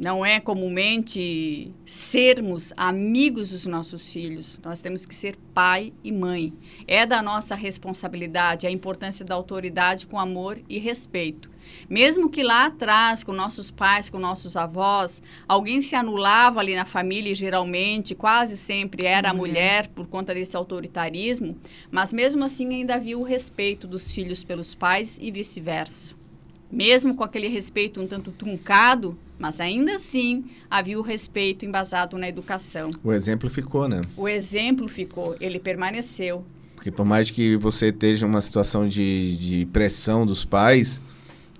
não 0.00 0.24
é 0.24 0.40
comumente 0.40 1.70
sermos 1.84 2.72
amigos 2.74 3.50
dos 3.50 3.66
nossos 3.66 4.08
filhos. 4.08 4.58
Nós 4.64 4.80
temos 4.80 5.04
que 5.04 5.14
ser 5.14 5.36
pai 5.52 5.92
e 6.02 6.10
mãe. 6.10 6.54
É 6.88 7.04
da 7.04 7.20
nossa 7.20 7.54
responsabilidade 7.54 8.66
a 8.66 8.70
importância 8.70 9.26
da 9.26 9.34
autoridade 9.34 10.06
com 10.06 10.18
amor 10.18 10.58
e 10.70 10.78
respeito. 10.78 11.50
Mesmo 11.86 12.30
que 12.30 12.42
lá 12.42 12.64
atrás, 12.64 13.22
com 13.22 13.32
nossos 13.32 13.70
pais, 13.70 14.08
com 14.08 14.18
nossos 14.18 14.56
avós, 14.56 15.20
alguém 15.46 15.82
se 15.82 15.94
anulava 15.94 16.60
ali 16.60 16.74
na 16.74 16.86
família, 16.86 17.32
e 17.32 17.34
geralmente, 17.34 18.14
quase 18.14 18.56
sempre 18.56 19.06
era 19.06 19.28
a 19.28 19.34
mulher 19.34 19.88
por 19.88 20.06
conta 20.06 20.32
desse 20.32 20.56
autoritarismo, 20.56 21.58
mas 21.90 22.10
mesmo 22.10 22.42
assim 22.42 22.74
ainda 22.74 22.94
havia 22.94 23.18
o 23.18 23.22
respeito 23.22 23.86
dos 23.86 24.14
filhos 24.14 24.42
pelos 24.42 24.74
pais 24.74 25.18
e 25.20 25.30
vice-versa. 25.30 26.16
Mesmo 26.72 27.14
com 27.14 27.22
aquele 27.22 27.48
respeito 27.48 28.00
um 28.00 28.06
tanto 28.06 28.32
truncado, 28.32 29.18
mas 29.40 29.58
ainda 29.58 29.96
assim 29.96 30.44
havia 30.70 30.98
o 30.98 31.02
respeito 31.02 31.64
embasado 31.64 32.18
na 32.18 32.28
educação. 32.28 32.90
O 33.02 33.10
exemplo 33.10 33.48
ficou, 33.48 33.88
né? 33.88 34.02
O 34.16 34.28
exemplo 34.28 34.86
ficou, 34.86 35.34
ele 35.40 35.58
permaneceu. 35.58 36.44
Porque 36.76 36.90
por 36.90 37.06
mais 37.06 37.30
que 37.30 37.56
você 37.56 37.88
esteja 37.88 38.26
uma 38.26 38.40
situação 38.40 38.86
de, 38.86 39.36
de 39.36 39.66
pressão 39.66 40.26
dos 40.26 40.44
pais, 40.44 41.00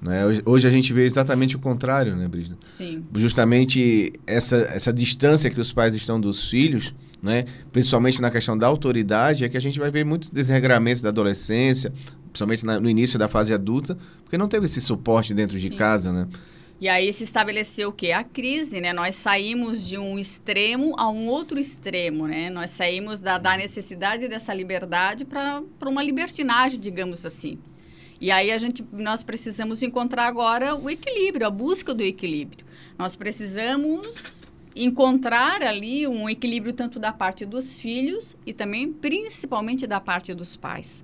né? 0.00 0.22
Hoje, 0.46 0.66
a 0.66 0.70
gente 0.70 0.92
vê 0.92 1.04
exatamente 1.04 1.56
o 1.56 1.58
contrário, 1.58 2.16
né, 2.16 2.26
Brisna? 2.26 2.56
Sim. 2.64 3.04
Justamente 3.14 4.12
essa, 4.26 4.56
essa 4.56 4.92
distância 4.92 5.50
que 5.50 5.60
os 5.60 5.72
pais 5.72 5.94
estão 5.94 6.18
dos 6.18 6.48
filhos, 6.48 6.94
né? 7.22 7.44
principalmente 7.70 8.20
na 8.20 8.30
questão 8.30 8.56
da 8.56 8.66
autoridade, 8.66 9.44
é 9.44 9.48
que 9.48 9.58
a 9.58 9.60
gente 9.60 9.78
vai 9.78 9.90
ver 9.90 10.04
muitos 10.04 10.30
desregramentos 10.30 11.02
da 11.02 11.10
adolescência, 11.10 11.92
principalmente 12.28 12.64
na, 12.64 12.80
no 12.80 12.88
início 12.88 13.18
da 13.18 13.28
fase 13.28 13.52
adulta, 13.52 13.98
porque 14.22 14.38
não 14.38 14.48
teve 14.48 14.64
esse 14.64 14.80
suporte 14.80 15.34
dentro 15.34 15.58
Sim. 15.58 15.68
de 15.68 15.76
casa, 15.76 16.12
né? 16.12 16.26
E 16.80 16.88
aí 16.88 17.12
se 17.12 17.24
estabeleceu 17.24 17.90
o 17.90 17.92
quê? 17.92 18.10
A 18.10 18.24
crise, 18.24 18.80
né? 18.80 18.90
Nós 18.94 19.14
saímos 19.14 19.86
de 19.86 19.98
um 19.98 20.18
extremo 20.18 20.94
a 20.98 21.10
um 21.10 21.28
outro 21.28 21.60
extremo, 21.60 22.26
né? 22.26 22.48
Nós 22.48 22.70
saímos 22.70 23.20
da, 23.20 23.36
da 23.36 23.54
necessidade 23.54 24.26
dessa 24.28 24.54
liberdade 24.54 25.26
para 25.26 25.62
uma 25.84 26.02
libertinagem, 26.02 26.80
digamos 26.80 27.26
assim. 27.26 27.58
E 28.18 28.30
aí 28.30 28.50
a 28.50 28.56
gente, 28.56 28.82
nós 28.92 29.22
precisamos 29.22 29.82
encontrar 29.82 30.26
agora 30.26 30.74
o 30.74 30.88
equilíbrio, 30.88 31.46
a 31.46 31.50
busca 31.50 31.92
do 31.92 32.02
equilíbrio. 32.02 32.64
Nós 32.98 33.14
precisamos 33.14 34.38
encontrar 34.74 35.62
ali 35.62 36.06
um 36.06 36.30
equilíbrio 36.30 36.72
tanto 36.72 36.98
da 36.98 37.12
parte 37.12 37.44
dos 37.44 37.78
filhos 37.78 38.34
e 38.46 38.54
também, 38.54 38.90
principalmente, 38.90 39.86
da 39.86 40.00
parte 40.00 40.32
dos 40.32 40.56
pais. 40.56 41.02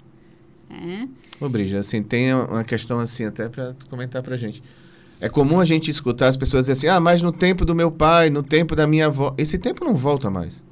É. 0.70 1.06
Ô, 1.38 1.50
Brija, 1.50 1.80
assim, 1.80 2.02
tem 2.02 2.32
uma 2.32 2.64
questão 2.64 2.98
assim, 2.98 3.26
até 3.26 3.46
para 3.46 3.76
comentar 3.90 4.22
para 4.22 4.36
gente. 4.36 4.56
gente 4.56 4.85
é 5.20 5.28
comum 5.28 5.60
a 5.60 5.64
gente 5.64 5.90
escutar 5.90 6.28
as 6.28 6.36
pessoas 6.36 6.62
dizer 6.66 6.72
assim: 6.72 6.88
ah, 6.88 7.00
mas 7.00 7.22
no 7.22 7.32
tempo 7.32 7.64
do 7.64 7.74
meu 7.74 7.90
pai, 7.90 8.30
no 8.30 8.42
tempo 8.42 8.76
da 8.76 8.86
minha 8.86 9.06
avó. 9.06 9.34
Esse 9.38 9.58
tempo 9.58 9.84
não 9.84 9.94
volta 9.94 10.30
mais. 10.30 10.62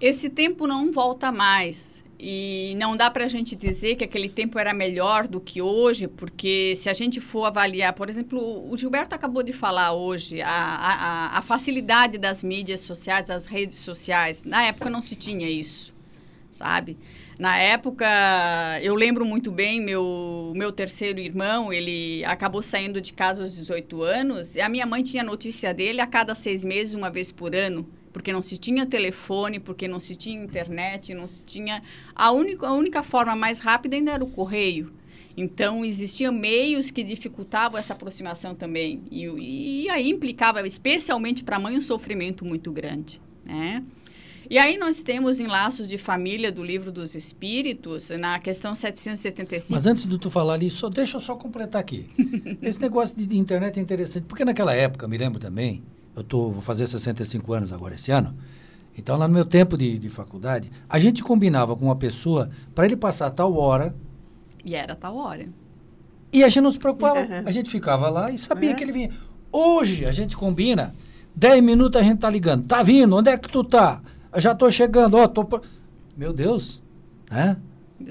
Esse 0.00 0.28
tempo 0.30 0.66
não 0.66 0.90
volta 0.90 1.30
mais. 1.30 2.00
E 2.22 2.74
não 2.76 2.98
dá 2.98 3.10
para 3.10 3.24
a 3.24 3.28
gente 3.28 3.56
dizer 3.56 3.96
que 3.96 4.04
aquele 4.04 4.28
tempo 4.28 4.58
era 4.58 4.74
melhor 4.74 5.26
do 5.26 5.40
que 5.40 5.62
hoje, 5.62 6.06
porque 6.06 6.74
se 6.76 6.90
a 6.90 6.92
gente 6.92 7.18
for 7.18 7.46
avaliar, 7.46 7.94
por 7.94 8.10
exemplo, 8.10 8.70
o 8.70 8.76
Gilberto 8.76 9.14
acabou 9.14 9.42
de 9.42 9.54
falar 9.54 9.92
hoje, 9.92 10.42
a, 10.42 10.50
a, 10.50 11.38
a 11.38 11.42
facilidade 11.42 12.18
das 12.18 12.42
mídias 12.42 12.80
sociais, 12.80 13.26
das 13.26 13.46
redes 13.46 13.78
sociais. 13.78 14.42
Na 14.44 14.64
época 14.64 14.90
não 14.90 15.00
se 15.00 15.16
tinha 15.16 15.48
isso. 15.48 15.94
sabe? 16.50 16.98
Na 17.40 17.56
época, 17.56 18.04
eu 18.82 18.94
lembro 18.94 19.24
muito 19.24 19.50
bem, 19.50 19.80
meu, 19.80 20.52
meu 20.54 20.70
terceiro 20.70 21.18
irmão, 21.18 21.72
ele 21.72 22.22
acabou 22.26 22.62
saindo 22.62 23.00
de 23.00 23.14
casa 23.14 23.42
aos 23.42 23.56
18 23.56 24.02
anos, 24.02 24.56
e 24.56 24.60
a 24.60 24.68
minha 24.68 24.84
mãe 24.84 25.02
tinha 25.02 25.24
notícia 25.24 25.72
dele 25.72 26.02
a 26.02 26.06
cada 26.06 26.34
seis 26.34 26.62
meses, 26.62 26.92
uma 26.92 27.08
vez 27.08 27.32
por 27.32 27.54
ano, 27.54 27.88
porque 28.12 28.30
não 28.30 28.42
se 28.42 28.58
tinha 28.58 28.84
telefone, 28.84 29.58
porque 29.58 29.88
não 29.88 29.98
se 29.98 30.14
tinha 30.16 30.38
internet, 30.38 31.14
não 31.14 31.26
se 31.26 31.42
tinha... 31.42 31.82
A 32.14 32.30
única, 32.30 32.66
a 32.66 32.74
única 32.74 33.02
forma 33.02 33.34
mais 33.34 33.58
rápida 33.58 33.96
ainda 33.96 34.12
era 34.12 34.22
o 34.22 34.30
correio. 34.30 34.92
Então, 35.34 35.82
existiam 35.82 36.34
meios 36.34 36.90
que 36.90 37.02
dificultavam 37.02 37.78
essa 37.78 37.94
aproximação 37.94 38.54
também. 38.54 39.00
E, 39.10 39.84
e 39.84 39.88
aí 39.88 40.10
implicava, 40.10 40.66
especialmente 40.66 41.42
para 41.42 41.56
a 41.56 41.58
mãe, 41.58 41.74
um 41.74 41.80
sofrimento 41.80 42.44
muito 42.44 42.70
grande, 42.70 43.18
né? 43.46 43.82
E 44.48 44.58
aí 44.58 44.76
nós 44.78 45.02
temos 45.02 45.38
em 45.38 45.46
Laços 45.46 45.88
de 45.88 45.96
Família 45.96 46.50
do 46.50 46.64
Livro 46.64 46.90
dos 46.90 47.14
Espíritos, 47.14 48.10
na 48.10 48.38
questão 48.38 48.74
775. 48.74 49.74
Mas 49.74 49.86
antes 49.86 50.06
de 50.08 50.18
tu 50.18 50.28
falar 50.30 50.54
ali, 50.54 50.68
só, 50.70 50.88
deixa 50.88 51.16
eu 51.16 51.20
só 51.20 51.36
completar 51.36 51.80
aqui. 51.80 52.08
Esse 52.60 52.80
negócio 52.80 53.14
de 53.16 53.36
internet 53.38 53.78
é 53.78 53.82
interessante, 53.82 54.24
porque 54.24 54.44
naquela 54.44 54.74
época, 54.74 55.06
me 55.06 55.16
lembro 55.16 55.38
também, 55.38 55.82
eu 56.16 56.24
tô, 56.24 56.50
vou 56.50 56.60
fazer 56.62 56.86
65 56.86 57.52
anos 57.52 57.72
agora 57.72 57.94
esse 57.94 58.10
ano, 58.10 58.36
então 58.98 59.16
lá 59.16 59.28
no 59.28 59.34
meu 59.34 59.44
tempo 59.44 59.78
de, 59.78 59.98
de 59.98 60.08
faculdade, 60.08 60.70
a 60.88 60.98
gente 60.98 61.22
combinava 61.22 61.76
com 61.76 61.84
uma 61.84 61.96
pessoa 61.96 62.50
para 62.74 62.84
ele 62.86 62.96
passar 62.96 63.30
tal 63.30 63.54
hora. 63.56 63.94
E 64.64 64.74
era 64.74 64.96
tal 64.96 65.16
hora. 65.16 65.48
E 66.32 66.42
a 66.44 66.48
gente 66.48 66.60
não 66.62 66.72
se 66.72 66.78
preocupava. 66.78 67.20
a 67.44 67.50
gente 67.52 67.70
ficava 67.70 68.08
lá 68.10 68.30
e 68.30 68.36
sabia 68.38 68.70
É. 68.72 68.74
que 68.74 68.82
ele 68.82 68.92
vinha. 68.92 69.10
Hoje 69.52 70.04
a 70.06 70.12
gente 70.12 70.36
combina, 70.36 70.94
10 71.34 71.62
minutos 71.62 72.00
a 72.00 72.04
gente 72.04 72.18
tá 72.18 72.28
ligando. 72.28 72.66
Tá 72.66 72.82
vindo? 72.82 73.16
Onde 73.16 73.30
é 73.30 73.38
que 73.38 73.48
tu 73.48 73.62
tá? 73.64 74.02
Já 74.36 74.54
tô 74.54 74.70
chegando, 74.70 75.16
ó, 75.16 75.26
tô. 75.26 75.46
Meu 76.16 76.32
Deus, 76.32 76.82
né? 77.30 77.56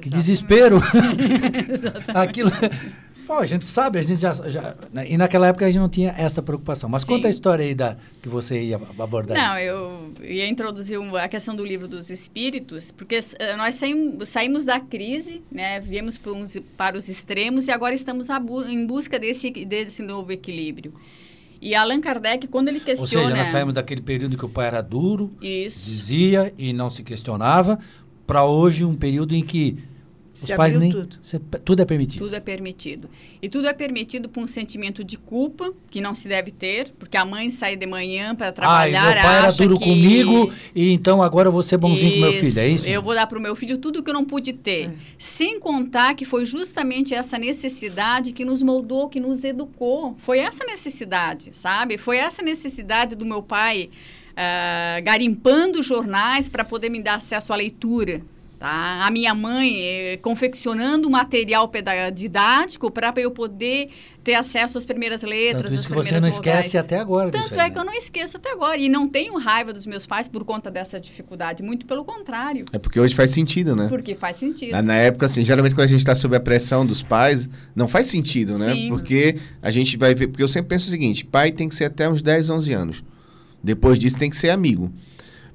Que 0.01 0.09
desespero. 0.09 0.79
Aquilo. 2.13 2.51
Pô, 3.25 3.33
a 3.37 3.45
gente 3.45 3.67
sabe, 3.67 3.99
a 3.99 4.01
gente 4.01 4.19
já, 4.21 4.33
já. 4.33 4.75
né? 4.91 5.07
E 5.07 5.15
naquela 5.15 5.45
época 5.47 5.63
a 5.63 5.67
gente 5.67 5.77
não 5.79 5.87
tinha 5.87 6.09
essa 6.17 6.41
preocupação. 6.41 6.89
Mas 6.89 7.03
Sim. 7.03 7.09
conta 7.13 7.27
a 7.27 7.29
história 7.29 7.63
aí 7.63 7.75
da, 7.75 7.95
que 8.23 8.27
você 8.27 8.59
ia 8.59 8.81
abordar. 8.97 9.37
Não, 9.37 9.59
eu 9.59 10.11
ia 10.23 10.47
introduzir 10.49 10.99
um- 10.99 11.15
a 11.15 11.27
questão 11.27 11.55
do 11.55 11.63
livro 11.63 11.87
dos 11.87 12.09
espíritos, 12.09 12.91
porque 12.91 13.19
eh, 13.37 13.55
nós 13.55 13.75
saímos, 13.75 14.29
saímos 14.29 14.65
da 14.65 14.79
crise, 14.79 15.43
né, 15.51 15.79
viemos 15.79 16.17
para, 16.17 16.31
uns- 16.33 16.57
para 16.75 16.97
os 16.97 17.07
extremos 17.07 17.67
e 17.67 17.71
agora 17.71 17.93
estamos 17.93 18.27
bu- 18.41 18.63
em 18.65 18.83
busca 18.83 19.19
desse, 19.19 19.51
desse 19.63 20.01
novo 20.01 20.31
equilíbrio. 20.31 20.91
E 21.61 21.75
Allan 21.75 21.99
Kardec, 21.99 22.47
quando 22.47 22.69
ele 22.69 22.79
Ou 22.79 22.85
questiona... 22.85 23.29
seja, 23.29 23.37
nós 23.37 23.47
saímos 23.47 23.73
daquele 23.73 24.01
período 24.01 24.37
que 24.37 24.45
o 24.45 24.49
pai 24.49 24.67
era 24.67 24.81
duro, 24.81 25.31
Isso. 25.41 25.85
dizia 25.89 26.53
e 26.57 26.71
não 26.71 26.89
se 26.89 27.03
questionava, 27.03 27.77
para 28.25 28.45
hoje 28.45 28.85
um 28.85 28.95
período 28.95 29.35
em 29.35 29.43
que 29.43 29.77
os 30.43 30.47
Se 30.47 30.55
pais 30.55 30.79
nem. 30.79 30.91
tudo. 30.91 31.17
se- 31.21 31.39
tudo 31.39 31.81
é 31.81 31.85
permitido. 31.85 32.23
Tudo 32.23 32.35
é 32.35 32.39
permitido. 32.39 33.09
E 33.41 33.49
tudo 33.49 33.67
é 33.67 33.73
permitido 33.73 34.29
por 34.29 34.43
um 34.43 34.47
sentimento 34.47 35.03
de 35.03 35.17
culpa, 35.17 35.73
que 35.89 35.99
não 36.01 36.15
se 36.15 36.27
deve 36.27 36.51
ter, 36.51 36.91
porque 36.97 37.17
a 37.17 37.25
mãe 37.25 37.49
sai 37.49 37.75
de 37.75 37.85
manhã 37.85 38.33
para 38.35 38.47
Ai, 38.47 38.53
trabalhar, 38.53 39.13
meu 39.13 39.23
pai 39.23 39.37
era 39.37 39.51
duro 39.51 39.77
que... 39.77 39.85
comigo 39.85 40.53
e 40.73 40.91
então 40.91 41.21
agora 41.21 41.47
eu 41.47 41.51
vou 41.51 41.63
ser 41.63 41.77
bonzinho 41.77 42.13
com 42.13 42.19
meu 42.19 42.33
filho, 42.33 42.59
é 42.59 42.67
isso? 42.67 42.87
Eu 42.87 43.01
vou 43.01 43.13
dar 43.13 43.27
para 43.27 43.37
o 43.37 43.41
meu 43.41 43.55
filho 43.55 43.77
tudo 43.77 44.01
que 44.01 44.09
eu 44.09 44.13
não 44.13 44.25
pude 44.25 44.53
ter. 44.53 44.89
É. 44.89 44.93
Sem 45.17 45.59
contar 45.59 46.13
que 46.15 46.25
foi 46.25 46.45
justamente 46.45 47.13
essa 47.13 47.37
necessidade 47.37 48.31
que 48.31 48.45
nos 48.45 48.61
moldou, 48.61 49.09
que 49.09 49.19
nos 49.19 49.43
educou. 49.43 50.15
Foi 50.19 50.39
essa 50.39 50.63
necessidade, 50.65 51.51
sabe? 51.53 51.97
Foi 51.97 52.17
essa 52.17 52.41
necessidade 52.41 53.15
do 53.15 53.25
meu 53.25 53.41
pai 53.43 53.89
ah, 54.35 54.99
garimpando 55.03 55.83
jornais 55.83 56.47
para 56.47 56.63
poder 56.63 56.89
me 56.89 57.01
dar 57.03 57.15
acesso 57.15 57.51
à 57.51 57.55
leitura. 57.55 58.21
Tá? 58.59 59.05
A 59.05 59.09
minha 59.09 59.33
mãe 59.33 59.81
eh, 59.81 60.17
confeccionando 60.17 61.09
material 61.09 61.71
didático 62.13 62.91
para 62.91 63.13
eu 63.15 63.31
poder 63.31 63.89
ter 64.21 64.33
acesso 64.33 64.77
às 64.77 64.83
primeiras 64.83 65.21
letras, 65.23 65.63
Tanto 65.63 65.73
às 65.73 65.79
isso 65.79 65.87
que 65.87 65.93
você 65.95 66.09
primeiras 66.09 66.21
não 66.21 66.27
esquece 66.27 66.67
vogais. 66.67 66.75
até 66.75 66.99
agora 66.99 67.31
disso 67.31 67.43
Tanto 67.43 67.53
aí, 67.53 67.59
é 67.59 67.63
né? 67.63 67.69
que 67.69 67.79
eu 67.79 67.85
não 67.85 67.93
esqueço 67.93 68.35
até 68.35 68.51
agora. 68.51 68.77
E 68.77 68.89
não 68.89 69.07
tenho 69.07 69.37
raiva 69.37 69.71
dos 69.71 69.85
meus 69.87 70.05
pais 70.05 70.27
por 70.27 70.43
conta 70.43 70.69
dessa 70.69 70.99
dificuldade. 70.99 71.63
Muito 71.63 71.85
pelo 71.85 72.03
contrário. 72.03 72.65
É 72.73 72.77
porque 72.77 72.99
hoje 72.99 73.15
faz 73.15 73.31
sentido, 73.31 73.77
né? 73.77 73.87
Porque 73.87 74.13
faz 74.13 74.35
sentido. 74.35 74.73
Na, 74.73 74.81
na 74.81 74.95
época, 74.95 75.27
assim, 75.27 75.41
geralmente 75.41 75.73
quando 75.73 75.85
a 75.85 75.89
gente 75.89 76.01
está 76.01 76.13
sob 76.13 76.35
a 76.35 76.39
pressão 76.41 76.85
dos 76.85 77.01
pais, 77.01 77.47
não 77.73 77.87
faz 77.87 78.07
sentido, 78.07 78.57
né? 78.57 78.75
Sim. 78.75 78.89
Porque 78.89 79.37
a 79.61 79.71
gente 79.71 79.95
vai 79.95 80.13
ver. 80.13 80.27
Porque 80.27 80.43
eu 80.43 80.49
sempre 80.49 80.67
penso 80.67 80.87
o 80.87 80.91
seguinte: 80.91 81.23
pai 81.23 81.53
tem 81.53 81.69
que 81.69 81.75
ser 81.75 81.85
até 81.85 82.09
uns 82.09 82.21
10, 82.21 82.49
11 82.49 82.73
anos. 82.73 83.03
Depois 83.63 83.97
disso 83.97 84.17
tem 84.17 84.29
que 84.29 84.35
ser 84.35 84.49
amigo. 84.49 84.91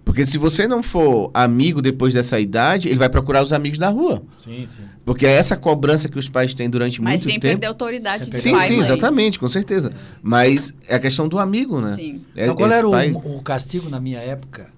Porque 0.04 0.26
se 0.26 0.36
você 0.36 0.68
não 0.68 0.82
for 0.82 1.30
amigo 1.32 1.80
depois 1.80 2.12
dessa 2.12 2.38
idade, 2.38 2.88
ele 2.88 2.98
vai 2.98 3.08
procurar 3.08 3.42
os 3.42 3.52
amigos 3.52 3.78
na 3.78 3.88
rua. 3.88 4.22
Sim, 4.38 4.66
sim. 4.66 4.82
Porque 5.04 5.26
é 5.26 5.32
essa 5.32 5.56
cobrança 5.56 6.08
que 6.08 6.18
os 6.18 6.28
pais 6.28 6.52
têm 6.52 6.68
durante 6.68 7.00
Mas 7.00 7.12
muito 7.14 7.24
sem 7.24 7.40
tempo. 7.40 7.52
perder 7.52 7.66
a 7.66 7.70
autoridade 7.70 8.30
de 8.30 8.36
Sem 8.40 8.52
Sim, 8.52 8.58
pai 8.58 8.68
sim, 8.68 8.76
mãe. 8.76 8.84
exatamente, 8.84 9.38
com 9.38 9.48
certeza. 9.48 9.92
Mas 10.22 10.74
é 10.86 10.94
a 10.96 11.00
questão 11.00 11.26
do 11.26 11.38
amigo, 11.38 11.80
né? 11.80 11.94
Sim. 11.96 12.22
É, 12.36 12.46
Sabe 12.46 12.58
qual 12.58 12.70
era 12.70 12.86
o, 12.86 12.90
pai- 12.90 13.12
o 13.12 13.42
castigo 13.42 13.88
na 13.88 13.98
minha 13.98 14.18
época 14.20 14.68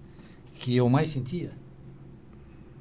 que 0.54 0.76
eu 0.76 0.88
mais 0.88 1.10
sentia? 1.10 1.50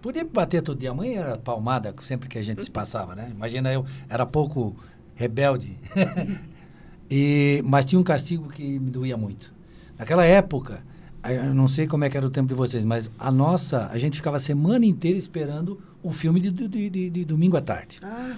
Podia 0.02 0.24
me 0.24 0.30
bater 0.30 0.62
todo 0.62 0.78
dia. 0.78 0.92
A 0.92 0.94
mãe 0.94 1.16
era 1.18 1.38
palmada 1.40 1.94
sempre 2.02 2.30
que 2.30 2.38
a 2.38 2.42
gente 2.44 2.62
se 2.62 2.70
passava, 2.70 3.16
né? 3.16 3.32
Imagina 3.36 3.74
eu, 3.74 3.84
era 4.08 4.24
pouco 4.24 4.76
rebelde. 5.16 5.76
e, 7.10 7.62
mas 7.66 7.86
tinha 7.86 8.00
um 8.00 8.04
castigo 8.04 8.50
que 8.50 8.80
me 8.80 8.92
doía 8.92 9.18
muito. 9.18 9.52
Naquela 9.98 10.24
época, 10.26 10.84
eu 11.32 11.54
não 11.54 11.68
sei 11.68 11.88
como 11.88 12.04
é 12.04 12.10
que 12.10 12.18
era 12.18 12.26
o 12.26 12.30
tempo 12.30 12.48
de 12.50 12.56
vocês, 12.56 12.84
mas 12.84 13.10
a 13.20 13.32
nossa, 13.32 13.88
a 13.92 13.98
gente 13.98 14.18
ficava 14.18 14.38
a 14.38 14.40
semana 14.40 14.86
inteira 14.86 15.18
esperando 15.18 15.80
o 16.04 16.12
filme 16.12 16.40
de, 16.40 16.52
de- 16.52 16.90
de- 16.90 17.10
de 17.10 17.26
domingo 17.26 17.58
à 17.58 17.62
tarde. 17.62 18.00
Ah, 18.04 18.36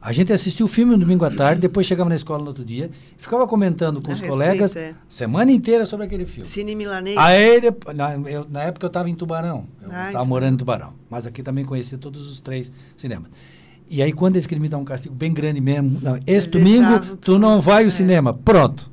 A 0.00 0.12
gente 0.12 0.32
assistia 0.32 0.64
o 0.64 0.68
filme 0.68 0.92
no 0.92 0.98
domingo 0.98 1.24
à 1.24 1.30
tarde, 1.30 1.60
depois 1.60 1.84
chegava 1.84 2.08
na 2.08 2.14
escola 2.14 2.38
no 2.40 2.46
outro 2.48 2.64
dia, 2.64 2.88
ficava 3.16 3.46
comentando 3.48 4.00
com 4.00 4.10
A 4.10 4.14
os 4.14 4.20
respeito, 4.20 4.32
colegas 4.32 4.76
é. 4.76 4.94
semana 5.08 5.50
inteira 5.50 5.84
sobre 5.86 6.06
aquele 6.06 6.24
filme. 6.24 6.48
Cine 6.48 6.76
Milanês. 6.76 7.16
Aí, 7.18 7.60
depois, 7.60 7.96
na, 7.96 8.14
eu- 8.14 8.46
na 8.48 8.62
época 8.62 8.86
eu 8.86 8.88
estava 8.88 9.10
em 9.10 9.14
Tubarão, 9.16 9.64
eu 9.82 9.88
Ah, 9.90 10.06
estava 10.06 10.24
em 10.24 10.28
morando 10.28 10.54
em 10.54 10.56
Tubarão, 10.56 10.92
mas 11.10 11.26
aqui 11.26 11.42
também 11.42 11.64
conheci 11.64 11.96
todos 11.98 12.30
os 12.30 12.38
três 12.38 12.70
cinemas. 12.96 13.28
E 13.90 14.00
aí 14.00 14.12
quando 14.12 14.36
eles 14.36 14.46
queriam 14.46 14.62
me 14.62 14.68
dar 14.68 14.78
um 14.78 14.84
castigo 14.84 15.14
bem 15.16 15.32
grande 15.34 15.60
mesmo, 15.60 15.98
não, 16.00 16.14
esse 16.16 16.24
Eles 16.28 16.44
domingo 16.44 17.00
tu 17.00 17.16
tudo, 17.16 17.38
não 17.40 17.60
vai 17.60 17.82
ao 17.82 17.88
é. 17.88 17.90
cinema, 17.90 18.32
pronto. 18.32 18.88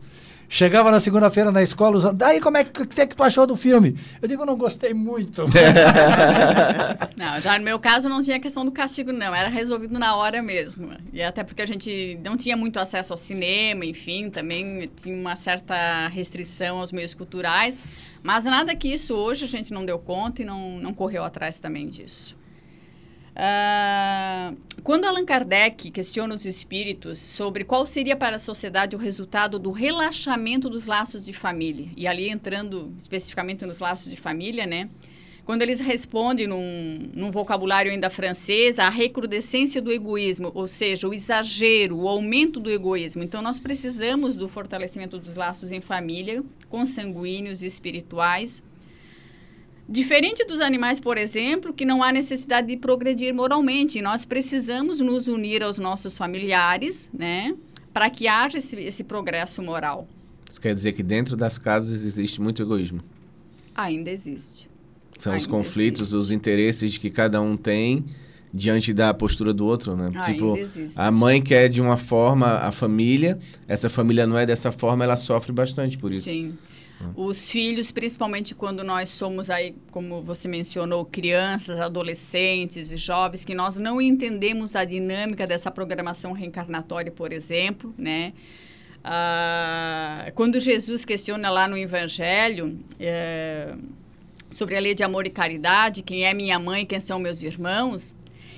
Chegava 0.47 0.91
na 0.91 0.99
segunda-feira 0.99 1.51
na 1.51 1.63
escola, 1.63 1.97
usando, 1.97 2.17
daí 2.17 2.39
como 2.39 2.57
é 2.57 2.63
que, 2.63 2.85
que, 2.85 3.01
é 3.01 3.07
que 3.07 3.15
tu 3.15 3.23
achou 3.23 3.47
do 3.47 3.55
filme? 3.55 3.97
Eu 4.21 4.27
digo, 4.27 4.43
eu 4.43 4.45
não 4.45 4.55
gostei 4.55 4.93
muito. 4.93 5.45
Não, 7.15 7.39
já 7.39 7.57
no 7.57 7.63
meu 7.63 7.79
caso 7.79 8.09
não 8.09 8.21
tinha 8.21 8.39
questão 8.39 8.65
do 8.65 8.71
castigo, 8.71 9.11
não. 9.11 9.33
Era 9.33 9.47
resolvido 9.49 9.97
na 9.97 10.15
hora 10.15 10.41
mesmo. 10.41 10.89
E 11.13 11.21
até 11.21 11.43
porque 11.43 11.61
a 11.61 11.65
gente 11.65 12.19
não 12.23 12.35
tinha 12.35 12.57
muito 12.57 12.77
acesso 12.77 13.13
ao 13.13 13.17
cinema, 13.17 13.85
enfim, 13.85 14.29
também 14.29 14.89
tinha 14.95 15.15
uma 15.15 15.35
certa 15.35 16.07
restrição 16.09 16.79
aos 16.79 16.91
meios 16.91 17.13
culturais. 17.13 17.81
Mas 18.21 18.43
nada 18.43 18.75
que 18.75 18.87
isso 18.87 19.13
hoje 19.13 19.45
a 19.45 19.47
gente 19.47 19.71
não 19.71 19.85
deu 19.85 19.97
conta 19.97 20.41
e 20.41 20.45
não, 20.45 20.77
não 20.79 20.93
correu 20.93 21.23
atrás 21.23 21.57
também 21.57 21.87
disso. 21.87 22.35
Ah, 23.35 24.53
quando 24.81 25.03
Allan 25.05 25.25
Kardec 25.25 25.91
questiona 25.91 26.33
os 26.33 26.45
espíritos 26.45 27.19
sobre 27.19 27.65
qual 27.65 27.85
seria 27.85 28.15
para 28.15 28.37
a 28.37 28.39
sociedade 28.39 28.95
o 28.95 28.99
resultado 28.99 29.59
do 29.59 29.71
relaxamento 29.71 30.69
dos 30.69 30.85
laços 30.85 31.23
de 31.23 31.33
família, 31.33 31.89
e 31.97 32.07
ali 32.07 32.29
entrando 32.29 32.93
especificamente 32.97 33.65
nos 33.65 33.79
laços 33.79 34.09
de 34.09 34.15
família, 34.15 34.65
né? 34.65 34.89
Quando 35.43 35.61
eles 35.61 35.79
respondem 35.79 36.47
num, 36.47 37.11
num 37.13 37.29
vocabulário 37.29 37.91
ainda 37.91 38.09
francês, 38.09 38.79
a 38.79 38.89
recrudescência 38.89 39.79
do 39.79 39.91
egoísmo, 39.91 40.51
ou 40.55 40.67
seja, 40.67 41.07
o 41.07 41.13
exagero, 41.13 41.97
o 41.97 42.07
aumento 42.07 42.59
do 42.59 42.71
egoísmo. 42.71 43.21
Então, 43.21 43.43
nós 43.43 43.59
precisamos 43.59 44.35
do 44.35 44.49
fortalecimento 44.49 45.19
dos 45.19 45.35
laços 45.35 45.71
em 45.71 45.81
família, 45.81 46.43
consanguíneos 46.67 47.61
e 47.61 47.67
espirituais, 47.67 48.63
Diferente 49.87 50.43
dos 50.45 50.61
animais, 50.61 50.99
por 50.99 51.17
exemplo, 51.17 51.71
que 51.71 51.85
não 51.85 52.01
há 52.01 52.11
necessidade 52.11 52.67
de 52.67 52.77
progredir 52.77 53.33
moralmente, 53.33 54.01
nós 54.01 54.25
precisamos 54.25 54.99
nos 54.99 55.27
unir 55.27 55.61
aos 55.61 55.77
nossos 55.77 56.17
familiares, 56.17 57.09
né, 57.13 57.55
para 57.93 58.09
que 58.09 58.27
haja 58.27 58.57
esse, 58.57 58.75
esse 58.77 59.03
progresso 59.03 59.61
moral. 59.61 60.07
Isso 60.49 60.59
quer 60.59 60.73
dizer 60.73 60.93
que 60.93 61.03
dentro 61.03 61.37
das 61.37 61.57
casas 61.57 62.03
existe 62.03 62.41
muito 62.41 62.61
egoísmo. 62.61 63.01
Ainda 63.75 64.09
existe. 64.09 64.67
São 65.19 65.33
os 65.33 65.43
Ainda 65.43 65.49
conflitos, 65.49 66.07
existe. 66.07 66.15
os 66.15 66.31
interesses 66.31 66.97
que 66.97 67.09
cada 67.09 67.39
um 67.41 67.55
tem 67.55 68.05
diante 68.53 68.93
da 68.93 69.13
postura 69.13 69.53
do 69.53 69.65
outro, 69.65 69.95
né? 69.95 70.05
Ainda 70.05 70.23
tipo, 70.23 70.57
existe. 70.57 70.99
a 70.99 71.11
mãe 71.11 71.41
quer 71.41 71.67
de 71.67 71.81
uma 71.81 71.97
forma 71.97 72.47
a 72.57 72.71
família, 72.71 73.37
essa 73.67 73.89
família 73.89 74.25
não 74.25 74.37
é 74.37 74.45
dessa 74.45 74.71
forma, 74.71 75.03
ela 75.03 75.17
sofre 75.17 75.51
bastante 75.51 75.97
por 75.97 76.09
isso. 76.09 76.21
Sim. 76.21 76.57
Os 77.15 77.51
filhos, 77.51 77.91
principalmente 77.91 78.55
quando 78.55 78.83
nós 78.83 79.09
somos 79.09 79.49
aí, 79.49 79.75
como 79.91 80.21
você 80.21 80.47
mencionou, 80.47 81.05
crianças, 81.05 81.79
adolescentes 81.79 82.91
e 82.91 82.97
jovens, 82.97 83.43
que 83.43 83.53
nós 83.53 83.75
não 83.75 84.01
entendemos 84.01 84.75
a 84.75 84.85
dinâmica 84.85 85.45
dessa 85.45 85.69
programação 85.69 86.31
reencarnatória, 86.31 87.11
por 87.11 87.33
exemplo, 87.33 87.93
né? 87.97 88.33
Ah, 89.03 90.31
quando 90.33 90.59
Jesus 90.59 91.05
questiona 91.05 91.49
lá 91.49 91.67
no 91.67 91.77
Evangelho 91.77 92.79
é, 92.99 93.75
sobre 94.49 94.75
a 94.75 94.79
lei 94.79 94.95
de 94.95 95.03
amor 95.03 95.27
e 95.27 95.29
caridade, 95.29 96.01
quem 96.01 96.25
é 96.25 96.33
minha 96.33 96.57
mãe, 96.57 96.85
quem 96.85 96.99
são 96.99 97.19
meus 97.19 97.43
irmãos, 97.43 98.15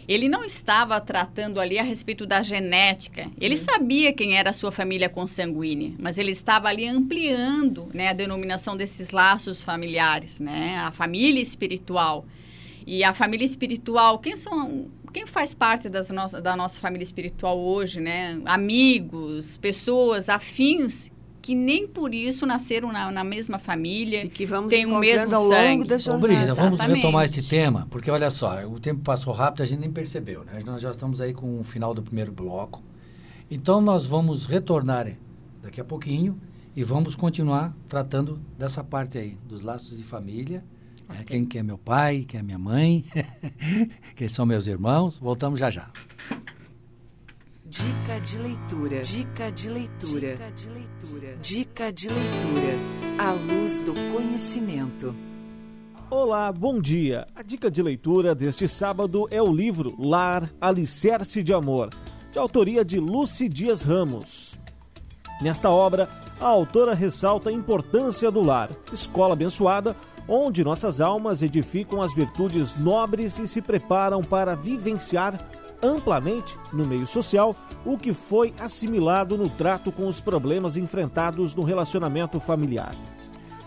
ele 0.07 0.29
não 0.29 0.43
estava 0.43 0.99
tratando 1.01 1.59
ali 1.59 1.77
a 1.77 1.83
respeito 1.83 2.25
da 2.25 2.41
genética. 2.41 3.29
Ele 3.39 3.55
uhum. 3.55 3.61
sabia 3.61 4.13
quem 4.13 4.37
era 4.37 4.51
a 4.51 4.53
sua 4.53 4.71
família 4.71 5.09
consanguínea, 5.09 5.93
mas 5.99 6.17
ele 6.17 6.31
estava 6.31 6.69
ali 6.69 6.87
ampliando 6.87 7.89
né, 7.93 8.09
a 8.09 8.13
denominação 8.13 8.77
desses 8.77 9.11
laços 9.11 9.61
familiares, 9.61 10.39
né, 10.39 10.77
a 10.79 10.91
família 10.91 11.41
espiritual. 11.41 12.25
E 12.85 13.03
a 13.03 13.13
família 13.13 13.43
espiritual, 13.43 14.17
quem 14.19 14.35
são 14.37 14.89
quem 15.11 15.25
faz 15.25 15.55
parte 15.55 15.89
das 15.89 16.09
nossa, 16.09 16.41
da 16.41 16.55
nossa 16.55 16.79
família 16.79 17.03
espiritual 17.03 17.57
hoje, 17.57 17.99
né? 17.99 18.39
Amigos, 18.45 19.57
pessoas 19.57 20.29
afins 20.29 21.09
que 21.47 21.55
nem 21.55 21.87
por 21.87 22.13
isso 22.13 22.45
nasceram 22.45 22.91
na, 22.91 23.09
na 23.09 23.23
mesma 23.23 23.57
família, 23.57 24.25
e 24.25 24.27
que 24.27 24.45
vamos 24.45 24.69
tem 24.69 24.85
o 24.85 24.99
mesmo 24.99 25.33
ao 25.33 25.47
sangue. 25.47 25.69
longo 25.69 25.85
da 25.85 25.97
jornada. 25.97 26.25
Ô, 26.25 26.27
Brisa, 26.27 26.53
vamos 26.53 26.77
retomar 26.81 27.23
esse 27.23 27.47
tema, 27.47 27.87
porque 27.89 28.11
olha 28.11 28.29
só, 28.29 28.65
o 28.65 28.77
tempo 28.81 28.99
passou 28.99 29.31
rápido, 29.31 29.63
a 29.63 29.65
gente 29.65 29.79
nem 29.79 29.89
percebeu, 29.89 30.43
né? 30.43 30.59
Nós 30.65 30.81
já 30.81 30.91
estamos 30.91 31.21
aí 31.21 31.33
com 31.33 31.61
o 31.61 31.63
final 31.63 31.93
do 31.93 32.03
primeiro 32.03 32.33
bloco. 32.33 32.83
Então 33.49 33.79
nós 33.79 34.05
vamos 34.05 34.45
retornar 34.45 35.09
daqui 35.63 35.79
a 35.79 35.85
pouquinho 35.85 36.37
e 36.75 36.83
vamos 36.83 37.15
continuar 37.15 37.73
tratando 37.87 38.41
dessa 38.59 38.83
parte 38.83 39.17
aí, 39.17 39.37
dos 39.47 39.61
laços 39.61 39.97
de 39.97 40.03
família 40.03 40.61
é, 41.17 41.23
quem, 41.23 41.45
quem 41.45 41.59
é 41.59 41.63
meu 41.63 41.77
pai, 41.77 42.25
quem 42.27 42.41
é 42.41 42.43
minha 42.43 42.59
mãe, 42.59 43.05
quem 44.17 44.27
são 44.27 44.45
meus 44.45 44.67
irmãos. 44.67 45.17
Voltamos 45.17 45.61
já 45.61 45.69
já. 45.69 45.89
Dica 47.77 48.19
de 48.21 48.37
leitura. 48.39 49.01
Dica 49.03 49.51
de 49.51 49.69
leitura. 49.69 50.31
Dica 50.31 50.51
de 50.51 50.69
leitura. 50.69 51.37
Dica 51.39 51.93
de 51.93 52.07
leitura. 52.09 52.73
A 53.19 53.31
luz 53.33 53.81
do 53.81 53.93
conhecimento. 54.11 55.13
Olá, 56.09 56.51
bom 56.51 56.81
dia. 56.81 57.27
A 57.35 57.43
dica 57.43 57.69
de 57.69 57.83
leitura 57.83 58.33
deste 58.33 58.67
sábado 58.67 59.27
é 59.29 59.39
o 59.39 59.53
livro 59.53 59.93
Lar, 59.99 60.51
Alicerce 60.59 61.43
de 61.43 61.53
Amor, 61.53 61.91
de 62.33 62.39
autoria 62.39 62.83
de 62.83 62.99
Lucy 62.99 63.47
Dias 63.47 63.83
Ramos. 63.83 64.59
Nesta 65.39 65.69
obra, 65.69 66.09
a 66.41 66.47
autora 66.47 66.95
ressalta 66.95 67.51
a 67.51 67.53
importância 67.53 68.31
do 68.31 68.41
lar, 68.41 68.71
escola 68.91 69.33
abençoada 69.33 69.95
onde 70.27 70.63
nossas 70.63 70.99
almas 70.99 71.43
edificam 71.43 72.01
as 72.01 72.13
virtudes 72.13 72.75
nobres 72.75 73.37
e 73.37 73.47
se 73.47 73.61
preparam 73.61 74.23
para 74.23 74.55
vivenciar 74.55 75.37
amplamente 75.81 76.57
no 76.73 76.85
meio 76.85 77.07
social 77.07 77.55
o 77.85 77.97
que 77.97 78.13
foi 78.13 78.53
assimilado 78.59 79.37
no 79.37 79.49
trato 79.49 79.91
com 79.91 80.07
os 80.07 80.19
problemas 80.19 80.75
enfrentados 80.75 81.55
no 81.55 81.63
relacionamento 81.63 82.39
familiar. 82.39 82.95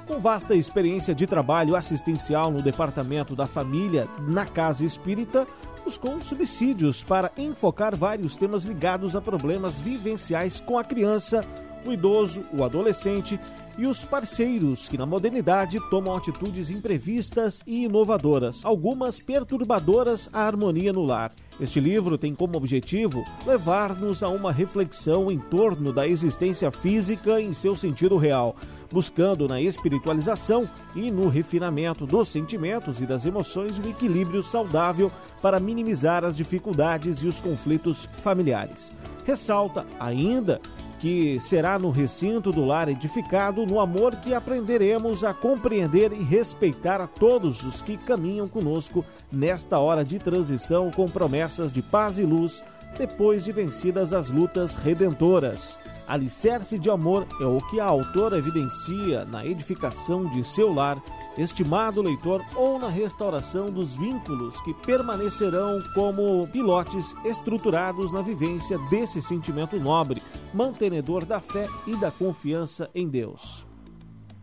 Com 0.07 0.19
vasta 0.19 0.57
experiência 0.57 1.15
de 1.15 1.27
trabalho 1.27 1.77
assistencial 1.77 2.51
no 2.51 2.61
departamento 2.61 3.37
da 3.37 3.47
família 3.47 4.09
na 4.19 4.45
Casa 4.45 4.85
Espírita, 4.85 5.47
buscou 5.85 6.21
subsídios 6.21 7.05
para 7.05 7.31
enfocar 7.39 7.95
vários 7.95 8.37
temas 8.37 8.65
ligados 8.65 9.15
a 9.15 9.21
problemas 9.21 9.79
vivenciais 9.81 10.61
com 10.61 10.79
a 10.79 10.85
criança, 10.85 11.45
o 11.87 11.93
idoso, 11.93 12.45
o 12.53 12.65
adolescente 12.65 13.39
e 13.79 13.87
os 13.87 14.05
parceiros 14.05 14.89
que 14.89 14.99
na 14.99 15.07
modernidade 15.07 15.79
tomam 15.89 16.15
atitudes 16.17 16.69
imprevistas 16.69 17.63
e 17.67 17.85
inovadoras, 17.85 18.65
algumas 18.65 19.21
perturbadoras 19.21 20.29
à 20.33 20.43
harmonia 20.43 20.93
no 20.93 21.03
lar. 21.03 21.33
Este 21.59 21.81
livro 21.81 22.19
tem 22.19 22.35
como 22.35 22.57
objetivo 22.57 23.25
levar-nos 23.47 24.23
a 24.23 24.29
uma 24.29 24.53
reflexão 24.53 25.31
em 25.31 25.39
torno 25.39 25.93
da 25.93 26.07
existência 26.07 26.71
física 26.71 27.41
em 27.41 27.53
seu 27.53 27.75
sentido 27.75 28.17
real, 28.17 28.55
buscando 28.93 29.47
na 29.47 29.61
espiritualização 29.61 30.69
e 30.95 31.11
no 31.11 31.29
refinamento 31.29 32.07
dos 32.07 32.29
sentimentos 32.29 33.01
e 33.01 33.07
das 33.07 33.25
emoções 33.25 33.79
um 33.79 33.89
equilíbrio 33.89 34.43
saudável 34.43 35.11
para 35.41 35.61
minimizar 35.61 36.25
as 36.25 36.37
dificuldades 36.37 37.23
e 37.23 37.27
os 37.27 37.41
conflitos 37.41 38.07
familiares. 38.21 38.93
Ressalta 39.25 39.87
ainda 39.99 40.61
que 41.01 41.41
será 41.41 41.79
no 41.79 41.91
recinto 41.91 42.53
do 42.53 42.63
lar 42.63 42.89
edificado, 42.89 43.65
no 43.65 43.81
amor 43.81 44.15
que 44.17 44.35
aprenderemos 44.35 45.25
a 45.25 45.33
compreender 45.33 46.13
e 46.13 46.23
respeitar 46.23 47.01
a 47.01 47.07
todos 47.07 47.63
os 47.65 47.81
que 47.81 47.97
caminham 47.97 48.47
conosco 48.47 49.03
nesta 49.33 49.79
hora 49.79 50.05
de 50.05 50.19
transição 50.19 50.91
com 50.91 51.09
promessas 51.09 51.73
de 51.73 51.81
paz 51.81 52.19
e 52.19 52.23
luz, 52.23 52.63
depois 52.99 53.45
de 53.45 53.53
vencidas 53.53 54.13
as 54.13 54.31
lutas 54.31 54.75
redentoras. 54.75 55.79
Alicerce 56.07 56.79
de 56.79 56.91
amor 56.91 57.27
é 57.41 57.45
o 57.45 57.59
que 57.69 57.79
a 57.79 57.85
autora 57.85 58.39
evidencia 58.39 59.25
na 59.27 59.47
edificação 59.47 60.25
de 60.31 60.43
seu 60.43 60.73
lar 60.73 61.01
estimado 61.39 62.03
leitor, 62.03 62.45
ou 62.55 62.79
na 62.79 62.89
restauração 62.89 63.67
dos 63.67 63.97
vínculos 63.97 64.61
que 64.63 64.75
permanecerão 64.75 65.83
como 65.95 66.47
pilotes 66.49 67.15
estruturados 67.25 68.13
na 68.13 68.21
vivência 68.23 68.79
desse 68.91 69.23
sentimento 69.23 69.79
nobre, 69.79 70.23
mantenedor 70.53 71.25
da 71.25 71.41
fé 71.41 71.69
e 71.87 71.97
da 71.97 72.11
confiança 72.11 72.91
em 72.95 73.09
Deus. 73.09 73.67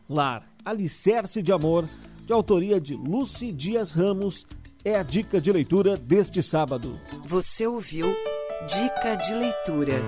Lar, 0.10 0.47
Alicerce 0.63 1.41
de 1.41 1.51
Amor, 1.51 1.88
de 2.25 2.33
autoria 2.33 2.79
de 2.79 2.95
Lucy 2.95 3.51
Dias 3.51 3.91
Ramos, 3.91 4.45
é 4.88 4.95
a 4.95 5.04
dica 5.04 5.41
de 5.41 5.52
leitura 5.52 5.97
deste 5.97 6.41
sábado. 6.41 6.97
Você 7.26 7.67
ouviu 7.67 8.15
Dica 8.65 9.15
de 9.15 9.34
Leitura. 9.34 10.02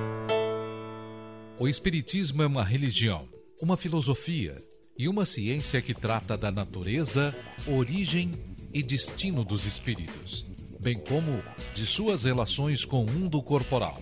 O 1.60 1.68
Espiritismo 1.68 2.42
é 2.44 2.48
uma 2.48 2.64
religião, 2.64 3.28
uma 3.62 3.76
filosofia 3.76 4.56
e 4.98 5.10
uma 5.10 5.26
ciência 5.26 5.82
que 5.82 5.94
trata 5.94 6.38
da 6.38 6.50
natureza, 6.50 7.36
origem 7.68 8.32
e 8.74 8.82
destino 8.82 9.44
dos 9.44 9.66
espíritos, 9.66 10.46
bem 10.80 10.98
como 10.98 11.44
de 11.76 11.86
suas 11.86 12.24
relações 12.24 12.86
com 12.86 13.04
o 13.04 13.12
mundo 13.12 13.44
corporal. 13.44 14.02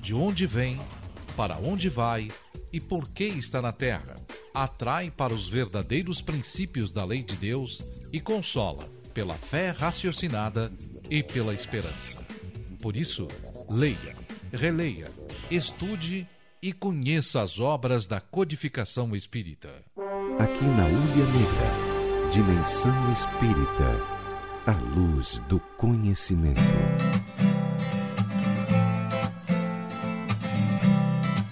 de 0.00 0.14
onde 0.14 0.46
vem, 0.46 0.78
para 1.36 1.56
onde 1.56 1.88
vai 1.88 2.28
e 2.72 2.80
por 2.80 3.08
que 3.08 3.24
está 3.24 3.60
na 3.60 3.72
terra. 3.72 4.16
Atrai 4.54 5.10
para 5.10 5.32
os 5.32 5.48
verdadeiros 5.48 6.20
princípios 6.20 6.90
da 6.90 7.04
lei 7.04 7.22
de 7.22 7.36
Deus 7.36 7.82
e 8.12 8.20
consola 8.20 8.88
pela 9.12 9.34
fé 9.34 9.70
raciocinada 9.70 10.72
e 11.08 11.22
pela 11.22 11.52
esperança. 11.52 12.18
Por 12.80 12.96
isso, 12.96 13.28
leia, 13.68 14.16
releia, 14.52 15.10
estude 15.50 16.26
e 16.62 16.72
conheça 16.72 17.42
as 17.42 17.58
obras 17.58 18.06
da 18.06 18.20
codificação 18.20 19.14
espírita. 19.14 19.70
Aqui 20.38 20.64
na 20.64 20.84
Ulha 20.84 21.26
Negra, 21.32 22.30
Dimensão 22.32 23.12
Espírita, 23.12 24.20
a 24.66 24.72
luz 24.72 25.40
do 25.48 25.58
conhecimento. 25.78 26.60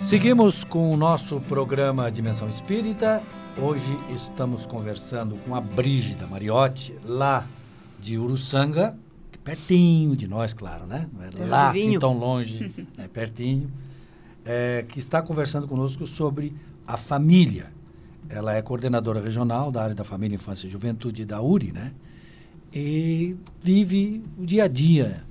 Seguimos 0.09 0.65
com 0.65 0.91
o 0.91 0.97
nosso 0.97 1.39
programa 1.39 2.11
Dimensão 2.11 2.49
Espírita. 2.49 3.23
Hoje 3.61 3.95
estamos 4.09 4.65
conversando 4.65 5.37
com 5.45 5.55
a 5.55 5.61
Brígida 5.61 6.27
Mariotti, 6.27 6.95
lá 7.05 7.47
de 8.01 8.17
Uruçanga, 8.17 8.97
pertinho 9.45 10.17
de 10.17 10.27
nós, 10.27 10.55
claro, 10.55 10.87
né? 10.87 11.11
Não 11.13 11.45
é 11.45 11.47
lá 11.47 11.69
assim 11.69 11.99
tão 11.99 12.17
longe, 12.17 12.73
é 12.97 13.07
pertinho, 13.07 13.71
é, 14.47 14.83
que 14.89 14.99
está 14.99 15.21
conversando 15.21 15.69
conosco 15.69 16.07
sobre 16.07 16.57
a 16.87 16.97
família 16.97 17.67
ela 18.31 18.55
é 18.55 18.63
coordenadora 18.63 19.21
regional 19.21 19.71
da 19.71 19.83
área 19.83 19.95
da 19.95 20.05
família, 20.05 20.37
infância 20.37 20.67
e 20.67 20.71
juventude 20.71 21.27
da 21.27 21.43
URI, 21.43 21.71
né? 21.71 21.93
E 22.73 23.37
vive 23.63 24.25
o 24.39 24.47
dia 24.47 24.65
a 24.65 24.69
dia 24.69 25.23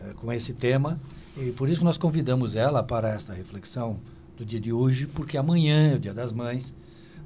é, 0.00 0.12
com 0.12 0.32
esse 0.32 0.52
tema. 0.52 1.00
E 1.36 1.50
por 1.52 1.68
isso 1.68 1.80
que 1.80 1.84
nós 1.84 1.98
convidamos 1.98 2.54
ela 2.54 2.82
para 2.82 3.08
esta 3.08 3.32
reflexão 3.32 3.98
do 4.36 4.44
dia 4.44 4.60
de 4.60 4.72
hoje, 4.72 5.06
porque 5.06 5.36
amanhã 5.36 5.92
é 5.92 5.94
o 5.96 5.98
Dia 5.98 6.14
das 6.14 6.32
Mães. 6.32 6.74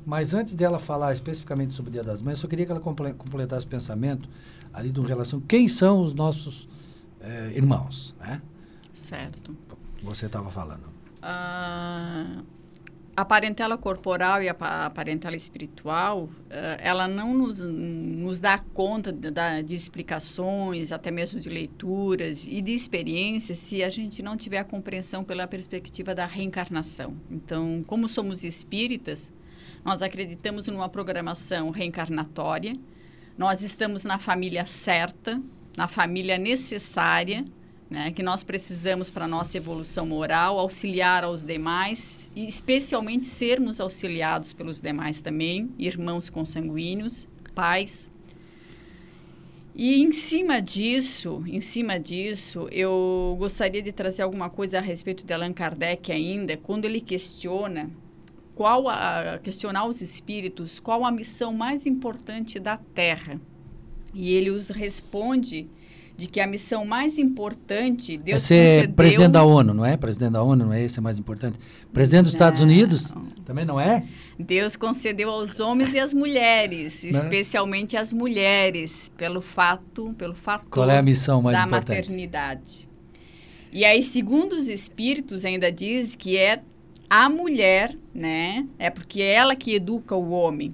Mas 0.04 0.32
antes 0.32 0.54
dela 0.54 0.78
falar 0.78 1.12
especificamente 1.12 1.74
sobre 1.74 1.90
o 1.90 1.92
Dia 1.92 2.02
das 2.02 2.22
Mães, 2.22 2.38
eu 2.38 2.42
só 2.42 2.48
queria 2.48 2.64
que 2.64 2.72
ela 2.72 2.80
completasse 2.80 3.66
o 3.66 3.68
pensamento 3.68 4.28
ali 4.72 4.90
de 4.90 5.00
relação. 5.00 5.40
Quem 5.40 5.68
são 5.68 6.02
os 6.02 6.14
nossos 6.14 6.68
é, 7.20 7.52
irmãos, 7.54 8.14
né? 8.18 8.40
Certo. 8.94 9.54
Você 10.02 10.26
estava 10.26 10.50
falando. 10.50 10.84
Ah 11.20 12.42
a 13.18 13.24
parentela 13.24 13.76
corporal 13.76 14.40
e 14.40 14.48
a, 14.48 14.54
parentela 14.54 15.34
espiritual, 15.34 16.26
uh, 16.26 16.30
ela 16.78 17.08
não 17.08 17.34
nos, 17.34 17.58
nos 17.58 18.38
dá 18.38 18.58
conta 18.58 19.12
de, 19.12 19.32
de, 19.64 19.74
explicações, 19.74 20.92
até 20.92 21.10
mesmo 21.10 21.40
de 21.40 21.48
leituras 21.48 22.46
e 22.48 22.62
de 22.62 22.72
experiências, 22.72 23.58
se 23.58 23.82
a 23.82 23.90
gente 23.90 24.22
não 24.22 24.36
tiver 24.36 24.58
a 24.58 24.64
compreensão 24.64 25.24
pela 25.24 25.48
perspectiva 25.48 26.14
da 26.14 26.26
reencarnação. 26.26 27.16
Então, 27.28 27.82
como 27.88 28.08
somos 28.08 28.44
espíritas, 28.44 29.32
nós 29.84 30.00
acreditamos 30.00 30.68
numa 30.68 30.88
programação 30.88 31.70
reencarnatória, 31.70 32.76
nós 33.36 33.62
estamos 33.62 34.04
na 34.04 34.20
família 34.20 34.64
certa, 34.64 35.42
na 35.76 35.88
família 35.88 36.38
necessária, 36.38 37.44
né, 37.90 38.10
que 38.10 38.22
nós 38.22 38.44
precisamos 38.44 39.08
para 39.08 39.26
nossa 39.26 39.56
evolução 39.56 40.04
moral, 40.04 40.58
auxiliar 40.58 41.24
aos 41.24 41.42
demais 41.42 42.30
e 42.36 42.44
especialmente 42.44 43.24
sermos 43.24 43.80
auxiliados 43.80 44.52
pelos 44.52 44.80
demais 44.80 45.20
também, 45.20 45.70
irmãos 45.78 46.28
consanguíneos, 46.28 47.26
pais. 47.54 48.10
E 49.74 50.02
em 50.02 50.12
cima 50.12 50.60
disso, 50.60 51.42
em 51.46 51.60
cima 51.60 51.98
disso, 51.98 52.68
eu 52.72 53.36
gostaria 53.38 53.80
de 53.80 53.92
trazer 53.92 54.22
alguma 54.22 54.50
coisa 54.50 54.78
a 54.78 54.80
respeito 54.80 55.24
de 55.24 55.32
Allan 55.32 55.52
Kardec 55.52 56.10
ainda, 56.10 56.56
quando 56.56 56.84
ele 56.84 57.00
questiona 57.00 57.88
qual 58.56 58.88
a 58.88 59.38
questionar 59.40 59.86
os 59.86 60.02
espíritos, 60.02 60.80
qual 60.80 61.04
a 61.04 61.12
missão 61.12 61.54
mais 61.54 61.86
importante 61.86 62.58
da 62.58 62.76
Terra. 62.76 63.40
E 64.12 64.34
ele 64.34 64.50
os 64.50 64.68
responde 64.68 65.68
de 66.18 66.26
que 66.26 66.40
a 66.40 66.48
missão 66.48 66.84
mais 66.84 67.16
importante 67.16 68.18
Deus 68.18 68.50
é 68.50 68.78
concedeu... 68.80 68.94
presidente 68.96 69.30
da 69.30 69.44
ONU, 69.44 69.72
não 69.72 69.86
é? 69.86 69.96
Presidente 69.96 70.32
da 70.32 70.42
ONU 70.42 70.66
não 70.66 70.72
é 70.72 70.82
esse 70.82 70.98
é 70.98 71.00
mais 71.00 71.16
importante. 71.16 71.56
Presidente 71.92 72.24
dos 72.24 72.32
não. 72.32 72.36
Estados 72.36 72.60
Unidos 72.60 73.14
também 73.46 73.64
não 73.64 73.78
é? 73.78 74.04
Deus 74.36 74.74
concedeu 74.74 75.30
aos 75.30 75.60
homens 75.60 75.94
e 75.94 76.00
às 76.00 76.12
mulheres, 76.12 77.04
não. 77.04 77.10
especialmente 77.10 77.96
às 77.96 78.12
mulheres, 78.12 79.12
pelo 79.16 79.40
fato, 79.40 80.12
pelo 80.18 80.34
fato 80.34 80.66
Qual 80.68 80.90
é 80.90 80.98
a 80.98 81.02
missão 81.02 81.40
mais 81.40 81.56
da 81.56 81.64
importante? 81.64 82.00
maternidade. 82.00 82.88
E 83.70 83.84
aí, 83.84 84.02
segundo 84.02 84.54
os 84.54 84.68
espíritos, 84.68 85.44
ainda 85.44 85.70
diz 85.70 86.16
que 86.16 86.36
é 86.36 86.62
a 87.08 87.28
mulher, 87.28 87.96
né? 88.12 88.66
É 88.76 88.90
porque 88.90 89.22
é 89.22 89.34
ela 89.34 89.54
que 89.54 89.72
educa 89.72 90.16
o 90.16 90.30
homem. 90.30 90.72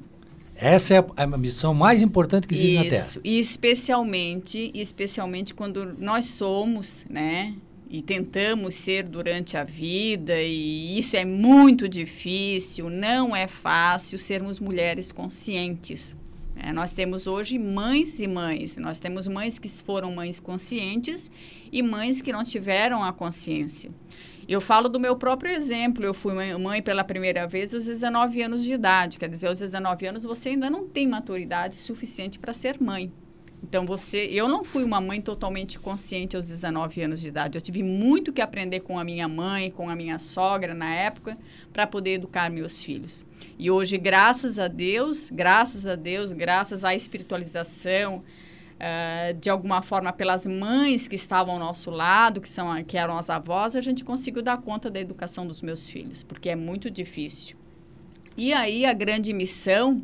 Essa 0.54 0.94
é 0.94 1.04
a, 1.16 1.26
missão 1.26 1.74
mais 1.74 2.00
importante 2.00 2.46
que 2.46 2.54
existe 2.54 2.74
Isso, 2.74 2.84
na 2.84 2.90
Terra. 2.90 3.20
E 3.24 3.38
especialmente, 3.38 4.70
especialmente 4.74 5.52
quando 5.52 5.96
nós 5.98 6.26
somos, 6.26 7.04
né? 7.08 7.54
E 7.90 8.02
tentamos 8.02 8.74
ser 8.74 9.04
durante 9.04 9.56
a 9.56 9.62
vida, 9.62 10.40
e 10.42 10.98
isso 10.98 11.16
é 11.16 11.24
muito 11.24 11.88
difícil, 11.88 12.90
não 12.90 13.36
é 13.36 13.46
fácil 13.46 14.18
sermos 14.18 14.58
mulheres 14.58 15.12
conscientes. 15.12 16.16
É, 16.56 16.72
nós 16.72 16.92
temos 16.92 17.26
hoje 17.26 17.58
mães 17.58 18.20
e 18.20 18.26
mães. 18.26 18.76
Nós 18.76 18.98
temos 18.98 19.26
mães 19.26 19.58
que 19.58 19.68
foram 19.68 20.12
mães 20.12 20.40
conscientes 20.40 21.30
e 21.70 21.82
mães 21.82 22.22
que 22.22 22.32
não 22.32 22.44
tiveram 22.44 23.02
a 23.02 23.12
consciência. 23.12 23.90
Eu 24.48 24.60
falo 24.60 24.88
do 24.88 25.00
meu 25.00 25.16
próprio 25.16 25.52
exemplo. 25.52 26.04
Eu 26.04 26.14
fui 26.14 26.34
mãe 26.58 26.82
pela 26.82 27.04
primeira 27.04 27.46
vez 27.46 27.74
aos 27.74 27.84
19 27.84 28.42
anos 28.42 28.62
de 28.62 28.72
idade. 28.72 29.18
Quer 29.18 29.28
dizer, 29.28 29.46
aos 29.46 29.58
19 29.58 30.06
anos 30.06 30.24
você 30.24 30.50
ainda 30.50 30.68
não 30.68 30.86
tem 30.86 31.06
maturidade 31.06 31.76
suficiente 31.76 32.38
para 32.38 32.52
ser 32.52 32.80
mãe. 32.80 33.12
Então 33.66 33.86
você, 33.86 34.28
eu 34.30 34.46
não 34.46 34.62
fui 34.62 34.84
uma 34.84 35.00
mãe 35.00 35.22
totalmente 35.22 35.78
consciente 35.78 36.36
aos 36.36 36.46
19 36.46 37.00
anos 37.00 37.20
de 37.22 37.28
idade. 37.28 37.56
Eu 37.56 37.62
tive 37.62 37.82
muito 37.82 38.30
que 38.30 38.42
aprender 38.42 38.80
com 38.80 38.98
a 38.98 39.04
minha 39.04 39.26
mãe, 39.26 39.70
com 39.70 39.88
a 39.88 39.96
minha 39.96 40.18
sogra 40.18 40.74
na 40.74 40.94
época, 40.94 41.38
para 41.72 41.86
poder 41.86 42.12
educar 42.12 42.50
meus 42.50 42.82
filhos. 42.84 43.24
E 43.58 43.70
hoje, 43.70 43.96
graças 43.96 44.58
a 44.58 44.68
Deus, 44.68 45.30
graças 45.30 45.86
a 45.86 45.94
Deus, 45.94 46.34
graças 46.34 46.84
à 46.84 46.94
espiritualização, 46.94 48.22
Uh, 48.74 49.32
de 49.38 49.48
alguma 49.48 49.82
forma 49.82 50.12
pelas 50.12 50.46
mães 50.46 51.06
que 51.06 51.14
estavam 51.14 51.54
ao 51.54 51.60
nosso 51.60 51.90
lado, 51.90 52.40
que, 52.40 52.48
são, 52.48 52.82
que 52.84 52.98
eram 52.98 53.16
as 53.16 53.30
avós, 53.30 53.76
a 53.76 53.80
gente 53.80 54.04
conseguiu 54.04 54.42
dar 54.42 54.58
conta 54.58 54.90
da 54.90 55.00
educação 55.00 55.46
dos 55.46 55.62
meus 55.62 55.88
filhos, 55.88 56.22
porque 56.22 56.48
é 56.48 56.56
muito 56.56 56.90
difícil. 56.90 57.56
E 58.36 58.52
aí 58.52 58.84
a 58.84 58.92
grande 58.92 59.32
missão 59.32 60.02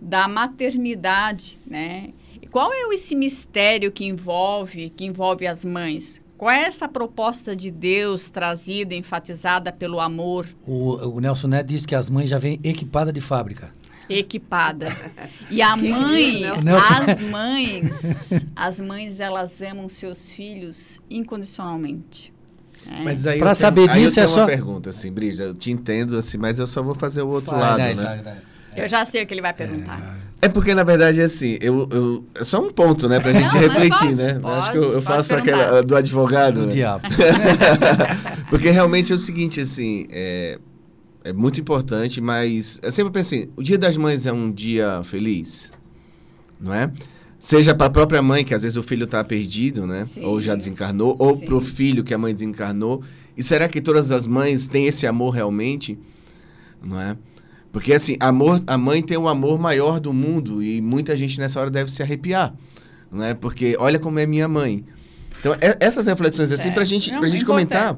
da 0.00 0.28
maternidade, 0.28 1.58
né? 1.66 2.12
qual 2.50 2.70
é 2.70 2.82
esse 2.94 3.16
mistério 3.16 3.90
que 3.90 4.04
envolve, 4.04 4.90
que 4.90 5.06
envolve 5.06 5.46
as 5.46 5.64
mães? 5.64 6.20
Qual 6.36 6.50
é 6.50 6.64
essa 6.64 6.86
proposta 6.86 7.56
de 7.56 7.70
Deus 7.70 8.28
trazida, 8.28 8.94
enfatizada 8.94 9.72
pelo 9.72 10.00
amor? 10.00 10.46
O, 10.66 11.16
o 11.16 11.20
Nelson 11.20 11.46
Neto 11.48 11.68
disse 11.68 11.86
que 11.86 11.94
as 11.94 12.10
mães 12.10 12.28
já 12.28 12.38
vêm 12.38 12.60
equipadas 12.62 13.14
de 13.14 13.20
fábrica 13.20 13.72
equipada. 14.08 14.94
E 15.50 15.62
a 15.62 15.74
mãe, 15.76 16.42
as 16.44 17.20
mães, 17.20 18.32
as 18.56 18.80
mães 18.80 19.20
elas 19.20 19.60
amam 19.62 19.88
seus 19.88 20.30
filhos 20.30 21.00
incondicionalmente. 21.10 22.32
É. 22.86 23.04
Mas 23.04 23.26
aí 23.26 23.38
para 23.38 23.54
saber 23.54 23.88
tenho, 23.88 24.06
disso 24.06 24.18
é 24.18 24.26
só 24.26 24.40
uma 24.40 24.46
pergunta 24.46 24.90
assim, 24.90 25.12
Brisa, 25.12 25.44
eu 25.44 25.54
te 25.54 25.70
entendo 25.70 26.16
assim, 26.16 26.36
mas 26.36 26.58
eu 26.58 26.66
só 26.66 26.82
vou 26.82 26.94
fazer 26.94 27.22
o 27.22 27.28
outro 27.28 27.52
vai, 27.52 27.60
lado, 27.60 27.78
vai, 27.78 27.94
né? 27.94 28.20
Vai, 28.24 28.36
eu 28.76 28.88
já 28.88 29.04
sei 29.04 29.22
o 29.22 29.26
que 29.26 29.34
ele 29.34 29.42
vai 29.42 29.52
perguntar. 29.52 30.18
É 30.40 30.48
porque, 30.48 30.74
na 30.74 30.82
verdade, 30.82 31.20
é 31.20 31.24
assim, 31.24 31.56
eu, 31.60 31.88
eu, 31.92 32.24
é 32.34 32.42
só 32.42 32.60
um 32.60 32.72
ponto, 32.72 33.08
né, 33.08 33.20
pra 33.20 33.32
gente 33.32 33.54
Não, 33.54 33.60
refletir, 33.60 33.98
pode, 33.98 34.14
né? 34.16 34.34
Pode, 34.40 34.58
acho 34.58 34.72
que 34.72 34.78
eu, 34.78 34.92
eu 34.94 35.02
faço 35.02 35.34
aquela 35.34 35.82
do 35.84 35.94
advogado. 35.94 36.62
Do 36.62 36.66
né? 36.66 36.72
diabo. 36.72 37.06
porque 38.50 38.68
realmente 38.70 39.12
é 39.12 39.14
o 39.14 39.18
seguinte, 39.18 39.60
assim, 39.60 40.08
é, 40.10 40.58
é 41.24 41.32
muito 41.32 41.60
importante, 41.60 42.20
mas 42.20 42.78
eu 42.82 42.90
sempre 42.90 43.12
pensei, 43.12 43.50
o 43.56 43.62
Dia 43.62 43.78
das 43.78 43.96
Mães 43.96 44.26
é 44.26 44.32
um 44.32 44.50
dia 44.50 45.02
feliz, 45.04 45.72
não 46.60 46.74
é? 46.74 46.90
Seja 47.38 47.74
para 47.74 47.86
a 47.86 47.90
própria 47.90 48.22
mãe, 48.22 48.44
que 48.44 48.54
às 48.54 48.62
vezes 48.62 48.76
o 48.76 48.82
filho 48.84 49.04
está 49.04 49.22
perdido, 49.24 49.84
né? 49.86 50.04
Sim. 50.04 50.24
Ou 50.24 50.40
já 50.40 50.54
desencarnou, 50.54 51.16
ou 51.18 51.36
para 51.36 51.56
o 51.56 51.60
filho 51.60 52.04
que 52.04 52.14
a 52.14 52.18
mãe 52.18 52.32
desencarnou. 52.32 53.02
E 53.36 53.42
será 53.42 53.68
que 53.68 53.80
todas 53.80 54.12
as 54.12 54.28
mães 54.28 54.68
têm 54.68 54.86
esse 54.86 55.08
amor 55.08 55.30
realmente? 55.30 55.98
Não 56.80 57.00
é? 57.00 57.16
Porque 57.72 57.94
assim, 57.94 58.16
amor, 58.20 58.62
a 58.66 58.78
mãe 58.78 59.02
tem 59.02 59.16
o 59.16 59.26
amor 59.26 59.58
maior 59.58 59.98
do 59.98 60.12
mundo 60.12 60.62
e 60.62 60.80
muita 60.80 61.16
gente 61.16 61.40
nessa 61.40 61.58
hora 61.58 61.70
deve 61.70 61.90
se 61.90 62.02
arrepiar, 62.02 62.54
não 63.10 63.24
é? 63.24 63.34
Porque 63.34 63.76
olha 63.78 63.98
como 63.98 64.18
é 64.20 64.26
minha 64.26 64.46
mãe. 64.46 64.84
Então, 65.40 65.54
é, 65.54 65.76
essas 65.80 66.06
reflexões 66.06 66.50
certo. 66.50 66.60
assim 66.60 66.70
para 66.70 66.84
gente, 66.84 67.10
a 67.10 67.26
gente 67.26 67.44
comentar 67.44 67.96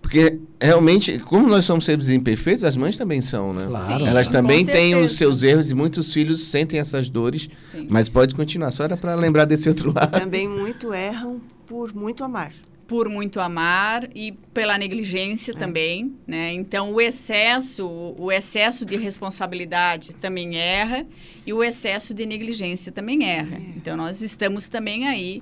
porque 0.00 0.38
realmente, 0.60 1.18
como 1.20 1.48
nós 1.48 1.64
somos 1.64 1.84
seres 1.84 2.08
imperfeitos, 2.08 2.64
as 2.64 2.76
mães 2.76 2.96
também 2.96 3.20
são, 3.20 3.52
né? 3.52 3.66
Claro. 3.66 4.06
Elas 4.06 4.28
também 4.28 4.64
têm 4.64 4.94
os 4.96 5.16
seus 5.16 5.42
erros 5.42 5.70
e 5.70 5.74
muitos 5.74 6.12
filhos 6.12 6.44
sentem 6.44 6.80
essas 6.80 7.08
dores. 7.08 7.48
Sim. 7.56 7.86
Mas 7.88 8.08
pode 8.08 8.34
continuar, 8.34 8.70
só 8.70 8.84
era 8.84 8.96
para 8.96 9.14
lembrar 9.14 9.44
desse 9.44 9.68
outro 9.68 9.92
lado. 9.94 10.18
Também 10.18 10.48
muito 10.48 10.92
erram 10.92 11.40
por 11.66 11.94
muito 11.94 12.24
amar. 12.24 12.52
Por 12.88 13.08
muito 13.08 13.38
amar 13.38 14.08
e 14.12 14.32
pela 14.52 14.76
negligência 14.76 15.52
é. 15.52 15.54
também, 15.54 16.16
né? 16.26 16.52
Então 16.54 16.92
o 16.92 17.00
excesso, 17.00 17.86
o 18.18 18.32
excesso 18.32 18.84
de 18.84 18.96
responsabilidade 18.96 20.12
também 20.14 20.56
erra 20.58 21.06
e 21.46 21.52
o 21.52 21.62
excesso 21.62 22.12
de 22.12 22.26
negligência 22.26 22.90
também 22.90 23.28
erra. 23.28 23.58
É. 23.58 23.60
Então 23.76 23.96
nós 23.96 24.20
estamos 24.22 24.66
também 24.66 25.06
aí 25.06 25.40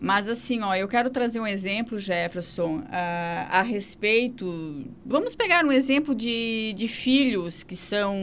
mas 0.00 0.28
assim, 0.28 0.62
ó, 0.62 0.74
eu 0.74 0.86
quero 0.86 1.10
trazer 1.10 1.40
um 1.40 1.46
exemplo, 1.46 1.98
Jefferson, 1.98 2.82
a, 2.90 3.58
a 3.58 3.62
respeito. 3.62 4.84
Vamos 5.04 5.34
pegar 5.34 5.64
um 5.64 5.72
exemplo 5.72 6.14
de, 6.14 6.74
de 6.76 6.86
filhos 6.86 7.62
que 7.62 7.74
são 7.74 8.14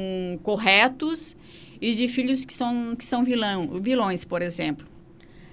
corretos 0.41 1.35
e 1.81 1.93
de 1.93 2.07
filhos 2.07 2.45
que 2.45 2.53
são, 2.53 2.95
que 2.95 3.03
são 3.03 3.23
vilão, 3.23 3.79
vilões, 3.81 4.23
por 4.23 4.41
exemplo. 4.41 4.88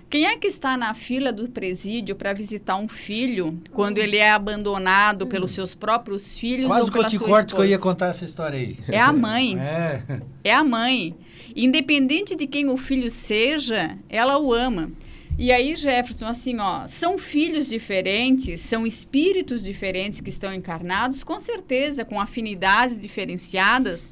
Quem 0.09 0.27
é 0.27 0.37
que 0.37 0.47
está 0.47 0.77
na 0.77 0.93
fila 0.93 1.33
do 1.33 1.49
presídio 1.49 2.15
para 2.15 2.35
visitar 2.35 2.77
um 2.77 2.87
filho 2.87 3.59
quando 3.73 3.97
ele 3.97 4.19
é 4.19 4.31
abandonado 4.31 5.27
pelos 5.27 5.53
seus 5.53 5.75
próprios 5.75 6.37
filhos 6.37 6.67
Quase 6.67 6.83
ou 6.83 6.93
que 6.93 6.99
eu 6.99 7.09
te 7.09 7.19
corto 7.19 7.55
que 7.55 7.61
eu 7.63 7.65
ia 7.65 7.79
contar 7.79 8.09
essa 8.09 8.23
história 8.23 8.59
aí. 8.59 8.77
É 8.89 9.01
a 9.01 9.11
mãe. 9.11 9.57
É. 9.59 10.03
é 10.45 10.53
a 10.53 10.63
mãe. 10.63 11.17
Independente 11.57 12.37
de 12.37 12.47
quem 12.47 12.69
o 12.69 12.77
filho 12.77 13.11
seja, 13.11 13.97
ela 14.07 14.39
o 14.39 14.53
ama. 14.53 14.93
E 15.43 15.51
aí, 15.51 15.75
Jefferson, 15.75 16.27
assim, 16.27 16.61
ó, 16.61 16.87
são 16.87 17.19
filhos 17.19 17.67
diferentes, 17.67 18.61
são 18.61 18.87
espíritos 18.87 19.61
diferentes 19.61 20.21
que 20.21 20.31
estão 20.31 20.55
encarnados, 20.55 21.25
com 21.25 21.41
certeza, 21.41 22.05
com 22.05 22.21
afinidades 22.21 22.97
diferenciadas, 22.97 24.09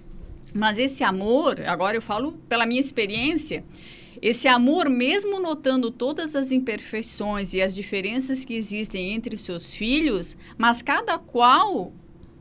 mas 0.53 0.77
esse 0.77 1.05
amor, 1.05 1.61
agora 1.61 1.97
eu 1.97 2.03
falo 2.03 2.33
pela 2.49 2.67
minha 2.67 2.81
experiência, 2.81 3.63
esse 4.21 4.49
amor, 4.49 4.89
mesmo 4.89 5.39
notando 5.39 5.89
todas 5.93 6.35
as 6.35 6.51
imperfeições 6.51 7.55
e 7.55 7.63
as 7.63 7.77
diferenças 7.77 8.45
que 8.45 8.55
existem 8.55 9.13
entre 9.13 9.37
os 9.37 9.43
seus 9.43 9.71
filhos, 9.71 10.37
mas 10.59 10.83
cada 10.83 11.17
qual 11.17 11.93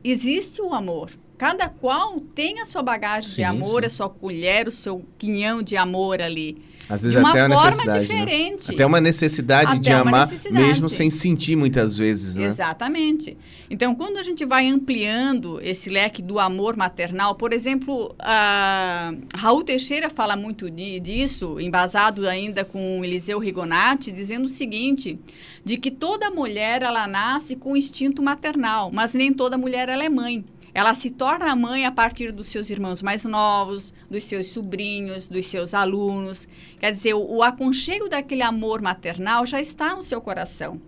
existe 0.02 0.60
o 0.60 0.74
amor. 0.74 1.12
Cada 1.38 1.68
qual 1.68 2.18
tem 2.18 2.60
a 2.60 2.66
sua 2.66 2.82
bagagem 2.82 3.30
sim, 3.30 3.36
de 3.36 3.44
amor, 3.44 3.82
sim. 3.82 3.86
a 3.86 3.90
sua 3.90 4.10
colher, 4.10 4.66
o 4.66 4.72
seu 4.72 5.06
quinhão 5.16 5.62
de 5.62 5.76
amor 5.76 6.20
ali. 6.20 6.58
Às 6.90 7.02
vezes 7.02 7.12
de 7.12 7.18
uma 7.18 7.30
até 7.30 7.48
forma 7.48 7.84
né? 7.84 7.98
diferente. 8.00 8.74
Até 8.74 8.84
uma 8.84 9.00
necessidade 9.00 9.70
Até 9.72 9.78
de 9.78 9.90
uma 9.90 10.00
amar, 10.00 10.26
necessidade. 10.26 10.66
mesmo 10.66 10.88
sem 10.88 11.08
sentir 11.08 11.54
muitas 11.54 11.96
vezes, 11.96 12.34
né? 12.34 12.46
Exatamente. 12.46 13.36
Então, 13.70 13.94
quando 13.94 14.16
a 14.16 14.22
gente 14.24 14.44
vai 14.44 14.66
ampliando 14.66 15.60
esse 15.62 15.88
leque 15.88 16.20
do 16.20 16.40
amor 16.40 16.76
maternal, 16.76 17.36
por 17.36 17.52
exemplo, 17.52 18.14
a 18.18 19.12
Raul 19.36 19.62
Teixeira 19.62 20.10
fala 20.10 20.34
muito 20.34 20.68
di- 20.68 20.98
disso, 20.98 21.60
embasado 21.60 22.26
ainda 22.28 22.64
com 22.64 23.04
Eliseu 23.04 23.38
Rigonati, 23.38 24.10
dizendo 24.10 24.46
o 24.46 24.48
seguinte, 24.48 25.18
de 25.64 25.76
que 25.76 25.90
toda 25.90 26.30
mulher 26.30 26.82
ela 26.82 27.06
nasce 27.06 27.54
com 27.54 27.76
instinto 27.76 28.20
maternal, 28.22 28.90
mas 28.92 29.14
nem 29.14 29.32
toda 29.32 29.56
mulher 29.56 29.88
ela 29.88 30.02
é 30.04 30.08
mãe. 30.08 30.44
Ela 30.72 30.94
se 30.94 31.10
torna 31.10 31.54
mãe 31.56 31.84
a 31.84 31.90
partir 31.92 32.32
dos 32.32 32.46
seus 32.48 32.70
irmãos 32.70 33.02
mais 33.02 33.24
novos, 33.24 33.92
dos 34.10 34.24
seus 34.24 34.48
sobrinhos, 34.48 35.28
dos 35.28 35.46
seus 35.46 35.74
alunos. 35.74 36.46
Quer 36.78 36.92
dizer, 36.92 37.14
o, 37.14 37.36
o 37.36 37.42
aconchego 37.42 38.08
daquele 38.08 38.42
amor 38.42 38.80
maternal 38.80 39.44
já 39.46 39.60
está 39.60 39.94
no 39.96 40.02
seu 40.02 40.20
coração. 40.20 40.80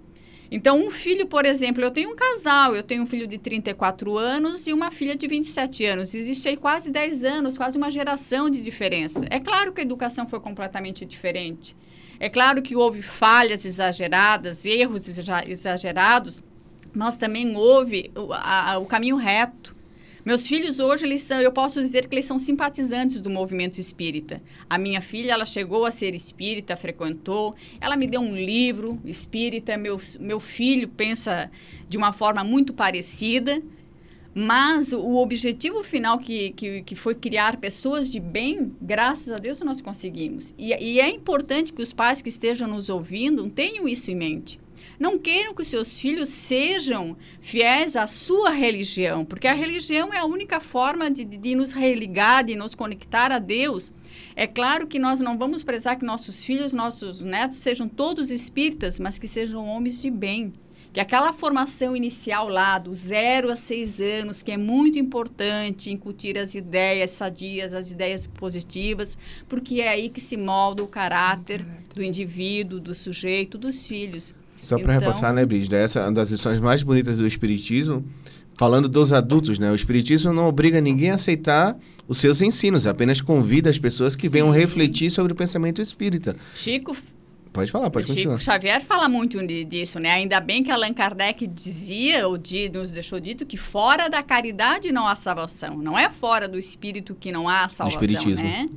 Então, 0.54 0.78
um 0.86 0.90
filho, 0.90 1.26
por 1.26 1.46
exemplo, 1.46 1.82
eu 1.82 1.90
tenho 1.90 2.10
um 2.10 2.14
casal, 2.14 2.76
eu 2.76 2.82
tenho 2.82 3.02
um 3.02 3.06
filho 3.06 3.26
de 3.26 3.38
34 3.38 4.18
anos 4.18 4.66
e 4.66 4.72
uma 4.74 4.90
filha 4.90 5.16
de 5.16 5.26
27 5.26 5.82
anos. 5.86 6.14
Existe 6.14 6.46
aí 6.46 6.58
quase 6.58 6.90
10 6.90 7.24
anos, 7.24 7.56
quase 7.56 7.78
uma 7.78 7.90
geração 7.90 8.50
de 8.50 8.60
diferença. 8.60 9.24
É 9.30 9.40
claro 9.40 9.72
que 9.72 9.80
a 9.80 9.84
educação 9.84 10.28
foi 10.28 10.40
completamente 10.40 11.06
diferente. 11.06 11.74
É 12.20 12.28
claro 12.28 12.60
que 12.60 12.76
houve 12.76 13.00
falhas 13.00 13.64
exageradas, 13.64 14.66
erros 14.66 15.08
exa- 15.08 15.42
exagerados, 15.48 16.42
mas 16.94 17.16
também 17.16 17.56
houve 17.56 18.10
o, 18.16 18.32
a- 18.32 18.78
o 18.78 18.86
caminho 18.86 19.16
reto. 19.16 19.74
Meus 20.24 20.46
filhos 20.46 20.78
hoje, 20.78 21.04
eles 21.04 21.20
são, 21.22 21.40
eu 21.40 21.50
posso 21.50 21.80
dizer 21.80 22.06
que 22.06 22.14
eles 22.14 22.26
são 22.26 22.38
simpatizantes 22.38 23.20
do 23.20 23.28
movimento 23.28 23.78
espírita. 23.80 24.40
A 24.70 24.78
minha 24.78 25.00
filha, 25.00 25.32
ela 25.32 25.44
chegou 25.44 25.84
a 25.84 25.90
ser 25.90 26.14
espírita, 26.14 26.76
frequentou, 26.76 27.56
ela 27.80 27.96
me 27.96 28.06
deu 28.06 28.20
um 28.20 28.36
livro 28.36 29.00
espírita, 29.04 29.76
meu, 29.76 30.00
meu 30.20 30.38
filho 30.38 30.86
pensa 30.86 31.50
de 31.88 31.96
uma 31.96 32.12
forma 32.12 32.44
muito 32.44 32.72
parecida, 32.72 33.60
mas 34.34 34.92
o 34.92 35.16
objetivo 35.16 35.82
final 35.82 36.18
que, 36.18 36.50
que, 36.52 36.82
que 36.82 36.94
foi 36.94 37.14
criar 37.16 37.56
pessoas 37.58 38.10
de 38.10 38.20
bem, 38.20 38.72
graças 38.80 39.30
a 39.32 39.38
Deus 39.38 39.60
nós 39.60 39.82
conseguimos. 39.82 40.54
E, 40.56 40.68
e 40.72 41.00
é 41.00 41.10
importante 41.10 41.72
que 41.72 41.82
os 41.82 41.92
pais 41.92 42.22
que 42.22 42.28
estejam 42.28 42.68
nos 42.68 42.88
ouvindo 42.88 43.50
tenham 43.50 43.88
isso 43.88 44.08
em 44.10 44.14
mente. 44.14 44.58
Não 45.02 45.18
queiram 45.18 45.52
que 45.52 45.62
os 45.62 45.66
seus 45.66 45.98
filhos 45.98 46.28
sejam 46.28 47.16
fiéis 47.40 47.96
à 47.96 48.06
sua 48.06 48.50
religião, 48.50 49.24
porque 49.24 49.48
a 49.48 49.52
religião 49.52 50.14
é 50.14 50.18
a 50.18 50.24
única 50.24 50.60
forma 50.60 51.10
de, 51.10 51.24
de, 51.24 51.56
nos 51.56 51.72
religar, 51.72 52.44
de 52.44 52.54
nos 52.54 52.76
conectar 52.76 53.32
a 53.32 53.40
Deus. 53.40 53.90
É 54.36 54.46
claro 54.46 54.86
que 54.86 55.00
nós 55.00 55.18
não 55.18 55.36
vamos 55.36 55.64
prezar 55.64 55.98
que 55.98 56.04
nossos 56.04 56.44
filhos, 56.44 56.72
nossos 56.72 57.20
netos 57.20 57.58
sejam 57.58 57.88
todos 57.88 58.30
espíritas, 58.30 59.00
mas 59.00 59.18
que 59.18 59.26
sejam 59.26 59.66
homens 59.66 60.00
de 60.00 60.08
bem. 60.08 60.52
Que 60.92 61.00
aquela 61.00 61.32
formação 61.32 61.96
inicial 61.96 62.48
lá, 62.48 62.78
do 62.78 62.94
zero 62.94 63.50
a 63.50 63.56
seis 63.56 63.98
anos, 63.98 64.40
que 64.40 64.52
é 64.52 64.56
muito 64.56 65.00
importante 65.00 65.90
incutir 65.90 66.38
as 66.38 66.54
ideias 66.54 67.10
sadias, 67.10 67.74
as 67.74 67.90
ideias 67.90 68.28
positivas, 68.28 69.18
porque 69.48 69.80
é 69.80 69.88
aí 69.88 70.08
que 70.08 70.20
se 70.20 70.36
molda 70.36 70.80
o 70.80 70.86
caráter 70.86 71.60
do 71.92 72.04
indivíduo, 72.04 72.78
do 72.78 72.94
sujeito, 72.94 73.58
dos 73.58 73.84
filhos. 73.84 74.32
Só 74.62 74.76
para 74.78 74.94
Então- 74.94 75.06
reforçar, 75.06 75.32
né, 75.32 75.44
Brígida? 75.44 75.76
Essa 75.76 76.00
é 76.00 76.02
uma 76.04 76.12
das 76.12 76.30
lições 76.30 76.60
mais 76.60 76.82
bonitas 76.82 77.16
do 77.16 77.26
Espiritismo. 77.26 78.04
Falando 78.56 78.88
dos 78.88 79.12
adultos, 79.12 79.58
né? 79.58 79.72
O 79.72 79.74
Espiritismo 79.74 80.32
não 80.32 80.46
obriga 80.46 80.80
ninguém 80.80 81.10
a 81.10 81.14
aceitar 81.14 81.76
os 82.06 82.18
seus 82.18 82.40
ensinos, 82.42 82.86
apenas 82.86 83.20
convida 83.20 83.68
as 83.70 83.78
pessoas 83.78 84.14
que 84.14 84.28
venham 84.28 84.52
Sim. 84.52 84.58
refletir 84.58 85.10
sobre 85.10 85.32
o 85.32 85.36
pensamento 85.36 85.80
espírita. 85.82 86.36
Chico 86.54 86.96
Pode 87.52 87.70
falar, 87.70 87.90
pode 87.90 88.06
Chico 88.06 88.16
continuar. 88.16 88.38
Xavier 88.38 88.80
fala 88.82 89.10
muito 89.10 89.46
di- 89.46 89.62
disso, 89.64 90.00
né? 90.00 90.10
Ainda 90.12 90.40
bem 90.40 90.64
que 90.64 90.70
Allan 90.70 90.94
Kardec 90.94 91.46
dizia, 91.46 92.26
ou 92.26 92.38
di- 92.38 92.70
nos 92.70 92.90
deixou 92.90 93.20
dito, 93.20 93.44
que 93.44 93.58
fora 93.58 94.08
da 94.08 94.22
caridade 94.22 94.90
não 94.90 95.06
há 95.06 95.14
salvação. 95.14 95.76
Não 95.76 95.98
é 95.98 96.08
fora 96.08 96.48
do 96.48 96.58
espírito 96.58 97.14
que 97.14 97.30
não 97.30 97.46
há 97.50 97.68
salvação, 97.68 97.88
espiritismo. 98.00 98.42
né? 98.42 98.70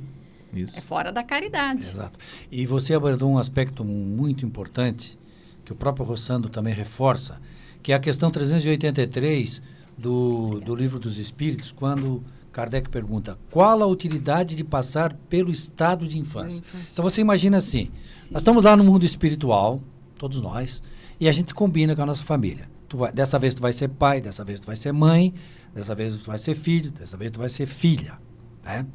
Isso. 0.52 0.76
É 0.76 0.82
fora 0.82 1.10
da 1.10 1.22
caridade. 1.22 1.80
Exato. 1.80 2.18
E 2.52 2.66
você 2.66 2.92
abordou 2.92 3.30
um 3.30 3.38
aspecto 3.38 3.82
muito 3.82 4.44
importante, 4.44 5.18
que 5.66 5.72
o 5.72 5.76
próprio 5.76 6.06
Rossando 6.06 6.48
também 6.48 6.72
reforça, 6.72 7.40
que 7.82 7.92
é 7.92 7.96
a 7.96 7.98
questão 7.98 8.30
383 8.30 9.60
do, 9.98 10.60
do 10.60 10.74
Livro 10.74 10.98
dos 10.98 11.18
Espíritos, 11.18 11.72
quando 11.72 12.22
Kardec 12.52 12.88
pergunta 12.88 13.36
qual 13.50 13.82
a 13.82 13.86
utilidade 13.86 14.54
de 14.54 14.62
passar 14.64 15.12
pelo 15.28 15.50
estado 15.50 16.06
de 16.06 16.18
infância. 16.18 16.58
infância. 16.58 16.88
Então 16.92 17.02
você 17.04 17.20
imagina 17.20 17.56
assim, 17.56 17.90
nós 18.30 18.40
estamos 18.40 18.64
lá 18.64 18.76
no 18.76 18.84
mundo 18.84 19.04
espiritual, 19.04 19.82
todos 20.16 20.40
nós, 20.40 20.82
e 21.20 21.28
a 21.28 21.32
gente 21.32 21.52
combina 21.52 21.94
com 21.96 22.02
a 22.02 22.06
nossa 22.06 22.22
família. 22.22 22.70
Vai- 22.94 23.12
dessa 23.12 23.38
vez 23.38 23.52
tu 23.52 23.60
vai 23.60 23.72
ser 23.72 23.88
pai, 23.88 24.20
dessa 24.20 24.44
vez 24.44 24.60
tu 24.60 24.66
vai 24.66 24.76
ser 24.76 24.92
mãe, 24.92 25.34
dessa 25.74 25.94
vez 25.94 26.16
tu 26.16 26.26
vai 26.28 26.38
ser 26.38 26.54
filho, 26.54 26.92
dessa 26.92 27.16
vez 27.16 27.30
tu 27.32 27.40
vai 27.40 27.48
ser 27.48 27.66
filha. 27.66 28.18
Né? 28.64 28.86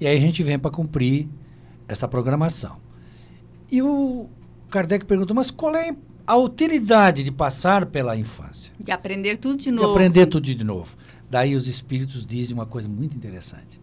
E 0.00 0.06
aí 0.06 0.16
a 0.16 0.20
gente 0.20 0.42
vem 0.42 0.58
para 0.58 0.70
cumprir 0.70 1.28
essa 1.86 2.08
programação. 2.08 2.78
E 3.70 3.80
o 3.80 4.28
Kardec 4.70 5.04
perguntou, 5.04 5.34
mas 5.34 5.50
qual 5.50 5.74
é 5.74 5.90
a 5.90 5.94
utilidade 6.34 7.22
de 7.22 7.30
passar 7.30 7.86
pela 7.86 8.16
infância? 8.16 8.72
De 8.80 8.90
aprender 8.90 9.36
tudo 9.36 9.58
de 9.58 9.64
De 9.64 9.70
novo. 9.70 9.92
aprender 9.92 10.26
tudo 10.26 10.42
de 10.44 10.64
novo. 10.64 10.96
Daí 11.30 11.54
os 11.54 11.68
espíritos 11.68 12.26
dizem 12.26 12.54
uma 12.54 12.66
coisa 12.66 12.88
muito 12.88 13.16
interessante. 13.16 13.80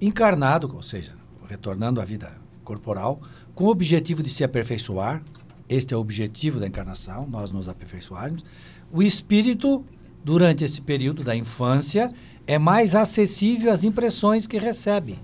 Encarnado, 0.00 0.68
ou 0.74 0.82
seja, 0.82 1.12
retornando 1.48 2.00
à 2.00 2.04
vida 2.04 2.32
corporal, 2.64 3.20
com 3.54 3.64
o 3.64 3.68
objetivo 3.70 4.22
de 4.22 4.30
se 4.30 4.42
aperfeiçoar, 4.42 5.22
este 5.68 5.94
é 5.94 5.96
o 5.96 6.00
objetivo 6.00 6.58
da 6.58 6.66
encarnação, 6.66 7.28
nós 7.28 7.52
nos 7.52 7.68
aperfeiçoarmos, 7.68 8.44
o 8.90 9.02
espírito, 9.02 9.84
durante 10.24 10.64
esse 10.64 10.80
período 10.80 11.22
da 11.22 11.36
infância, 11.36 12.12
é 12.46 12.58
mais 12.58 12.94
acessível 12.94 13.72
às 13.72 13.84
impressões 13.84 14.46
que 14.46 14.58
recebe, 14.58 15.18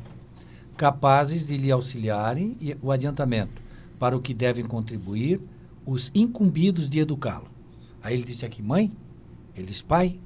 capazes 0.77 1.47
de 1.47 1.57
lhe 1.57 1.71
auxiliarem 1.73 2.57
o 2.81 2.93
adiantamento, 2.93 3.61
para 3.99 4.17
o 4.17 4.21
que 4.21 4.33
devem 4.33 4.65
contribuir 4.65 5.41
os 5.91 6.11
incumbidos 6.15 6.89
de 6.91 6.99
educá-lo. 7.01 7.49
Aí 8.03 8.15
ele 8.15 8.25
disse 8.25 8.45
aqui, 8.45 8.63
mãe, 8.63 8.93
ele 9.57 9.67
diz 9.67 9.81
pai, 9.83 10.19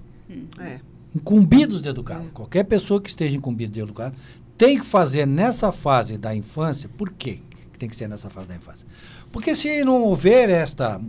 É. 0.60 0.80
incumbidos 1.14 1.80
de 1.80 1.88
educá-lo. 1.88 2.24
É. 2.26 2.30
Qualquer 2.32 2.64
pessoa 2.64 3.00
que 3.00 3.08
esteja 3.08 3.36
incumbida 3.36 3.72
de 3.72 3.80
educá-lo 3.80 4.14
tem 4.58 4.78
que 4.78 4.84
fazer 4.84 5.26
nessa 5.26 5.70
fase 5.72 6.18
da 6.18 6.34
infância. 6.34 6.88
Por 6.96 7.10
quê 7.12 7.40
que 7.72 7.78
tem 7.78 7.88
que 7.88 7.96
ser 7.96 8.08
nessa 8.08 8.28
fase 8.30 8.46
da 8.48 8.56
infância? 8.56 8.86
Porque 9.30 9.54
se 9.54 9.84
não 9.84 10.02
houver 10.02 10.50
esta, 10.50 11.00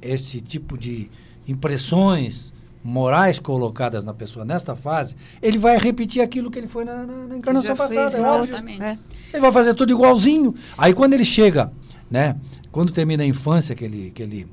esse 0.00 0.40
tipo 0.40 0.78
de 0.78 1.10
impressões 1.46 2.52
morais 2.82 3.38
colocadas 3.40 4.04
na 4.04 4.14
pessoa 4.14 4.44
nesta 4.44 4.76
fase, 4.76 5.16
ele 5.42 5.58
vai 5.58 5.76
repetir 5.78 6.22
aquilo 6.22 6.50
que 6.50 6.58
ele 6.58 6.68
foi 6.68 6.84
na, 6.84 7.04
na- 7.04 7.26
na 7.26 7.36
encarnação 7.36 7.74
Já 7.74 7.76
fez 7.88 7.94
passada, 7.94 8.18
é 8.18 8.20
na 8.20 8.32
óbvio. 8.32 8.82
É. 8.82 8.98
Ele 9.32 9.40
vai 9.40 9.50
fazer 9.52 9.74
tudo 9.74 9.92
igualzinho. 9.92 10.54
Aí 10.78 10.94
quando 10.94 11.14
ele 11.14 11.24
chega, 11.24 11.72
né? 12.10 12.36
Quando 12.76 12.92
termina 12.92 13.22
a 13.22 13.26
infância, 13.26 13.74
que 13.74 13.86
ele, 13.86 14.10
que 14.10 14.22
ele, 14.22 14.46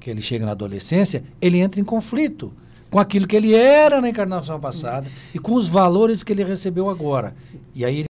que 0.00 0.10
ele 0.10 0.20
chega 0.20 0.44
na 0.44 0.50
adolescência, 0.50 1.22
ele 1.40 1.58
entra 1.58 1.80
em 1.80 1.84
conflito 1.84 2.52
com 2.90 2.98
aquilo 2.98 3.24
que 3.24 3.36
ele 3.36 3.54
era 3.54 4.00
na 4.00 4.08
encarnação 4.08 4.58
passada 4.58 5.08
e 5.32 5.38
com 5.38 5.54
os 5.54 5.68
valores 5.68 6.24
que 6.24 6.32
ele 6.32 6.42
recebeu 6.42 6.90
agora. 6.90 7.36
E 7.76 7.84
aí 7.84 8.07